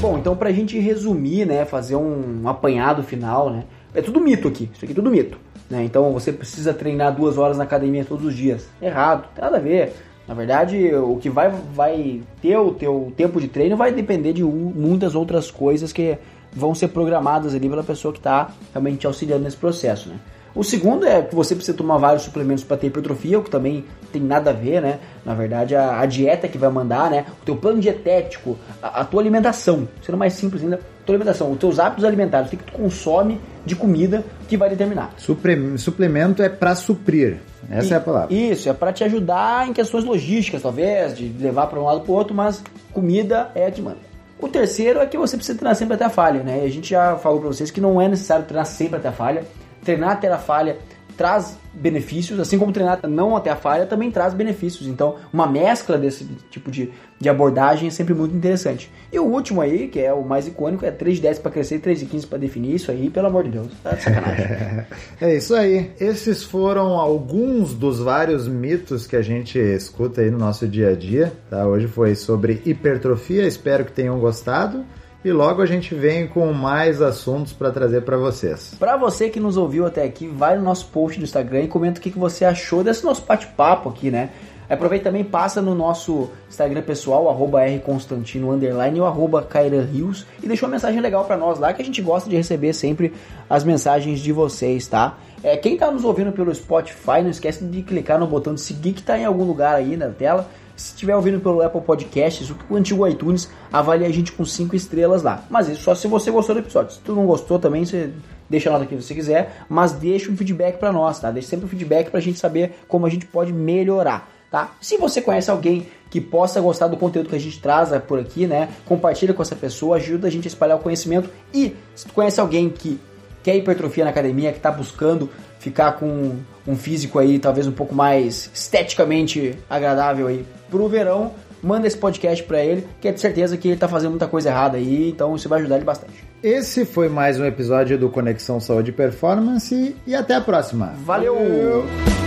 Bom, 0.00 0.18
então 0.18 0.36
pra 0.36 0.52
gente 0.52 0.78
resumir, 0.78 1.46
né, 1.46 1.64
fazer 1.64 1.96
um, 1.96 2.46
apanhado 2.48 3.02
final, 3.02 3.50
né, 3.50 3.64
é 3.94 4.02
tudo 4.02 4.20
mito 4.20 4.46
aqui, 4.46 4.70
isso 4.72 4.84
aqui 4.84 4.92
é 4.92 4.94
tudo 4.94 5.10
mito. 5.10 5.38
Né? 5.68 5.84
Então 5.84 6.12
você 6.12 6.32
precisa 6.32 6.72
treinar 6.72 7.14
duas 7.14 7.38
horas 7.38 7.56
na 7.56 7.64
academia 7.64 8.04
todos 8.04 8.26
os 8.26 8.34
dias. 8.34 8.68
Errado, 8.80 9.28
nada 9.36 9.56
a 9.56 9.60
ver. 9.60 9.94
Na 10.26 10.34
verdade, 10.34 10.92
o 10.94 11.16
que 11.16 11.30
vai, 11.30 11.50
vai 11.50 12.20
ter 12.42 12.56
o 12.56 12.72
teu 12.72 13.12
tempo 13.16 13.40
de 13.40 13.46
treino 13.46 13.76
vai 13.76 13.92
depender 13.92 14.32
de 14.32 14.42
muitas 14.42 15.14
outras 15.14 15.50
coisas 15.50 15.92
que 15.92 16.18
vão 16.52 16.74
ser 16.74 16.88
programadas 16.88 17.54
ali 17.54 17.68
pela 17.68 17.84
pessoa 17.84 18.12
que 18.12 18.18
está 18.18 18.50
realmente 18.72 19.06
auxiliando 19.06 19.44
nesse 19.44 19.56
processo, 19.56 20.08
né? 20.08 20.16
O 20.56 20.64
segundo 20.64 21.06
é 21.06 21.20
que 21.20 21.34
você 21.34 21.54
precisa 21.54 21.76
tomar 21.76 21.98
vários 21.98 22.22
suplementos 22.22 22.64
para 22.64 22.78
ter 22.78 22.86
hipertrofia, 22.86 23.38
o 23.38 23.42
que 23.42 23.50
também 23.50 23.84
tem 24.10 24.22
nada 24.22 24.48
a 24.48 24.52
ver, 24.54 24.80
né? 24.80 24.98
Na 25.22 25.34
verdade, 25.34 25.76
a, 25.76 26.00
a 26.00 26.06
dieta 26.06 26.48
que 26.48 26.56
vai 26.56 26.70
mandar, 26.70 27.10
né? 27.10 27.26
O 27.42 27.44
teu 27.44 27.56
plano 27.56 27.78
dietético, 27.78 28.56
a, 28.82 29.02
a, 29.02 29.04
tua 29.04 29.20
alimentação, 29.20 29.86
sendo 30.02 30.16
mais 30.16 30.32
simples 30.32 30.62
ainda, 30.62 30.76
a 30.76 31.04
tua 31.04 31.14
alimentação, 31.14 31.52
os 31.52 31.58
teus 31.58 31.78
hábitos 31.78 32.06
alimentares, 32.06 32.48
o 32.48 32.56
que 32.56 32.64
tu 32.64 32.72
consome 32.72 33.38
de 33.66 33.76
comida 33.76 34.24
que 34.48 34.56
vai 34.56 34.70
determinar. 34.70 35.12
Supre, 35.18 35.76
suplemento 35.76 36.42
é 36.42 36.48
para 36.48 36.74
suprir, 36.74 37.36
essa 37.70 37.88
e, 37.88 37.92
é 37.92 37.96
a 37.96 38.00
palavra. 38.00 38.34
Isso, 38.34 38.70
é 38.70 38.72
para 38.72 38.94
te 38.94 39.04
ajudar 39.04 39.68
em 39.68 39.74
questões 39.74 40.04
logísticas, 40.04 40.62
talvez, 40.62 41.18
de 41.18 41.28
levar 41.38 41.66
para 41.66 41.78
um 41.78 41.84
lado 41.84 42.00
para 42.00 42.10
o 42.10 42.14
outro, 42.14 42.34
mas 42.34 42.64
comida 42.94 43.50
é 43.54 43.66
a 43.66 43.70
que 43.70 43.82
manda. 43.82 43.98
O 44.40 44.48
terceiro 44.48 45.00
é 45.00 45.06
que 45.06 45.18
você 45.18 45.36
precisa 45.36 45.58
treinar 45.58 45.76
sempre 45.76 45.94
até 45.94 46.06
a 46.06 46.10
falha, 46.10 46.42
né? 46.42 46.62
A 46.64 46.68
gente 46.70 46.90
já 46.90 47.16
falou 47.16 47.40
para 47.40 47.48
vocês 47.48 47.70
que 47.70 47.80
não 47.80 48.00
é 48.00 48.08
necessário 48.08 48.46
treinar 48.46 48.64
sempre 48.64 48.96
até 48.96 49.08
a 49.08 49.12
falha 49.12 49.44
treinar 49.86 50.10
até 50.10 50.28
a 50.28 50.38
falha 50.38 50.76
traz 51.16 51.58
benefícios, 51.72 52.38
assim 52.38 52.58
como 52.58 52.72
treinar 52.72 53.00
não 53.08 53.34
até 53.34 53.50
a 53.50 53.56
falha 53.56 53.86
também 53.86 54.10
traz 54.10 54.34
benefícios. 54.34 54.86
Então, 54.86 55.16
uma 55.32 55.46
mescla 55.46 55.96
desse 55.96 56.24
tipo 56.50 56.70
de, 56.70 56.90
de 57.18 57.28
abordagem 57.28 57.88
é 57.88 57.90
sempre 57.90 58.12
muito 58.12 58.36
interessante. 58.36 58.90
E 59.10 59.18
o 59.18 59.24
último 59.24 59.62
aí, 59.62 59.88
que 59.88 59.98
é 59.98 60.12
o 60.12 60.22
mais 60.22 60.46
icônico, 60.46 60.84
é 60.84 60.90
3 60.90 61.16
de 61.16 61.22
10 61.22 61.38
para 61.38 61.50
crescer 61.50 61.76
e 61.76 61.78
3 61.78 62.00
de 62.00 62.06
15 62.06 62.26
para 62.26 62.38
definir 62.38 62.74
isso 62.74 62.90
aí, 62.90 63.08
pelo 63.08 63.28
amor 63.28 63.44
de 63.44 63.50
Deus. 63.50 63.68
Tá 63.82 63.92
de 63.92 64.02
sacanagem. 64.02 64.46
é 65.20 65.34
isso 65.34 65.54
aí. 65.54 65.90
Esses 65.98 66.42
foram 66.42 66.98
alguns 66.98 67.72
dos 67.72 67.98
vários 67.98 68.46
mitos 68.46 69.06
que 69.06 69.16
a 69.16 69.22
gente 69.22 69.58
escuta 69.58 70.20
aí 70.20 70.30
no 70.30 70.38
nosso 70.38 70.68
dia 70.68 70.90
a 70.90 70.94
dia. 70.94 71.32
Tá? 71.48 71.66
Hoje 71.66 71.86
foi 71.86 72.14
sobre 72.14 72.60
hipertrofia, 72.66 73.46
espero 73.46 73.86
que 73.86 73.92
tenham 73.92 74.18
gostado 74.18 74.84
e 75.24 75.32
logo 75.32 75.62
a 75.62 75.66
gente 75.66 75.94
vem 75.94 76.26
com 76.26 76.52
mais 76.52 77.02
assuntos 77.02 77.52
para 77.52 77.70
trazer 77.70 78.02
para 78.02 78.16
vocês. 78.16 78.74
Para 78.78 78.96
você 78.96 79.28
que 79.28 79.40
nos 79.40 79.56
ouviu 79.56 79.86
até 79.86 80.04
aqui, 80.04 80.26
vai 80.26 80.56
no 80.56 80.62
nosso 80.62 80.86
post 80.86 81.18
do 81.18 81.24
Instagram 81.24 81.62
e 81.62 81.68
comenta 81.68 81.98
o 81.98 82.02
que, 82.02 82.10
você 82.10 82.44
achou 82.44 82.84
desse 82.84 83.04
nosso 83.04 83.24
bate-papo 83.24 83.88
aqui, 83.88 84.10
né? 84.10 84.30
Aproveita 84.68 85.04
também, 85.04 85.22
passa 85.22 85.62
no 85.62 85.74
nosso 85.74 86.28
Instagram 86.48 86.82
pessoal, 86.82 87.28
arroba 87.28 87.64
rconstantino, 87.64 88.50
underline, 88.50 89.00
ou 89.00 89.06
arroba 89.06 89.46
Rios, 89.92 90.26
e 90.42 90.48
deixa 90.48 90.66
uma 90.66 90.72
mensagem 90.72 91.00
legal 91.00 91.24
para 91.24 91.36
nós 91.36 91.58
lá, 91.58 91.72
que 91.72 91.80
a 91.80 91.84
gente 91.84 92.02
gosta 92.02 92.28
de 92.28 92.34
receber 92.34 92.72
sempre 92.72 93.12
as 93.48 93.62
mensagens 93.62 94.18
de 94.18 94.32
vocês, 94.32 94.88
tá? 94.88 95.18
É, 95.42 95.56
quem 95.56 95.76
tá 95.76 95.90
nos 95.90 96.04
ouvindo 96.04 96.32
pelo 96.32 96.52
Spotify, 96.52 97.22
não 97.22 97.30
esquece 97.30 97.64
de 97.64 97.82
clicar 97.82 98.18
no 98.18 98.26
botão 98.26 98.54
de 98.54 98.60
seguir 98.60 98.92
que 98.92 99.02
tá 99.02 99.16
em 99.16 99.24
algum 99.24 99.44
lugar 99.44 99.76
aí 99.76 99.96
na 99.96 100.08
tela, 100.08 100.48
se 100.76 100.92
estiver 100.92 101.16
ouvindo 101.16 101.40
pelo 101.40 101.62
Apple 101.62 101.80
Podcasts, 101.80 102.52
o 102.68 102.76
antigo 102.76 103.06
iTunes, 103.08 103.48
avalie 103.72 104.06
a 104.06 104.12
gente 104.12 104.30
com 104.32 104.44
5 104.44 104.76
estrelas 104.76 105.22
lá. 105.22 105.44
Mas 105.48 105.68
isso 105.68 105.82
só 105.82 105.94
se 105.94 106.06
você 106.06 106.30
gostou 106.30 106.54
do 106.54 106.60
episódio. 106.60 106.92
Se 106.92 107.00
tu 107.00 107.14
não 107.14 107.26
gostou 107.26 107.58
também, 107.58 107.84
você 107.84 108.10
deixa 108.48 108.70
lá 108.70 108.78
nota 108.78 108.88
que 108.88 108.94
você 108.94 109.14
quiser, 109.14 109.64
mas 109.68 109.92
deixa 109.92 110.30
um 110.30 110.36
feedback 110.36 110.78
para 110.78 110.92
nós, 110.92 111.18
tá? 111.18 111.30
Deixa 111.30 111.48
sempre 111.48 111.66
um 111.66 111.68
feedback 111.68 112.10
pra 112.10 112.20
gente 112.20 112.38
saber 112.38 112.76
como 112.86 113.06
a 113.06 113.10
gente 113.10 113.26
pode 113.26 113.52
melhorar, 113.52 114.30
tá? 114.50 114.72
Se 114.80 114.96
você 114.96 115.20
conhece 115.20 115.50
alguém 115.50 115.88
que 116.10 116.20
possa 116.20 116.60
gostar 116.60 116.86
do 116.86 116.96
conteúdo 116.96 117.28
que 117.28 117.36
a 117.36 117.40
gente 117.40 117.60
traz 117.60 117.90
por 118.06 118.18
aqui, 118.18 118.46
né? 118.46 118.68
Compartilha 118.84 119.34
com 119.34 119.42
essa 119.42 119.56
pessoa, 119.56 119.96
ajuda 119.96 120.28
a 120.28 120.30
gente 120.30 120.46
a 120.46 120.48
espalhar 120.48 120.76
o 120.76 120.80
conhecimento 120.80 121.28
e 121.52 121.74
se 121.94 122.06
tu 122.06 122.12
conhece 122.12 122.40
alguém 122.40 122.68
que 122.70 123.00
quer 123.46 123.54
hipertrofia 123.54 124.02
na 124.02 124.10
academia, 124.10 124.50
que 124.50 124.58
está 124.58 124.72
buscando 124.72 125.30
ficar 125.60 125.92
com 125.92 126.34
um 126.66 126.74
físico 126.74 127.16
aí 127.16 127.38
talvez 127.38 127.64
um 127.68 127.72
pouco 127.72 127.94
mais 127.94 128.50
esteticamente 128.52 129.54
agradável 129.70 130.26
aí 130.26 130.44
pro 130.68 130.88
verão, 130.88 131.30
manda 131.62 131.86
esse 131.86 131.96
podcast 131.96 132.42
para 132.42 132.64
ele, 132.64 132.84
que 133.00 133.06
é 133.06 133.12
de 133.12 133.20
certeza 133.20 133.56
que 133.56 133.68
ele 133.68 133.76
tá 133.76 133.86
fazendo 133.86 134.10
muita 134.10 134.26
coisa 134.26 134.48
errada 134.48 134.78
aí, 134.78 135.10
então 135.10 135.36
isso 135.36 135.48
vai 135.48 135.60
ajudar 135.60 135.76
ele 135.76 135.84
bastante. 135.84 136.24
Esse 136.42 136.84
foi 136.84 137.08
mais 137.08 137.38
um 137.38 137.44
episódio 137.44 137.96
do 137.96 138.08
Conexão 138.08 138.58
Saúde 138.58 138.90
e 138.90 138.92
Performance 138.92 139.94
e 140.04 140.14
até 140.16 140.34
a 140.34 140.40
próxima. 140.40 140.94
Valeu. 141.04 141.36
Valeu. 141.36 142.25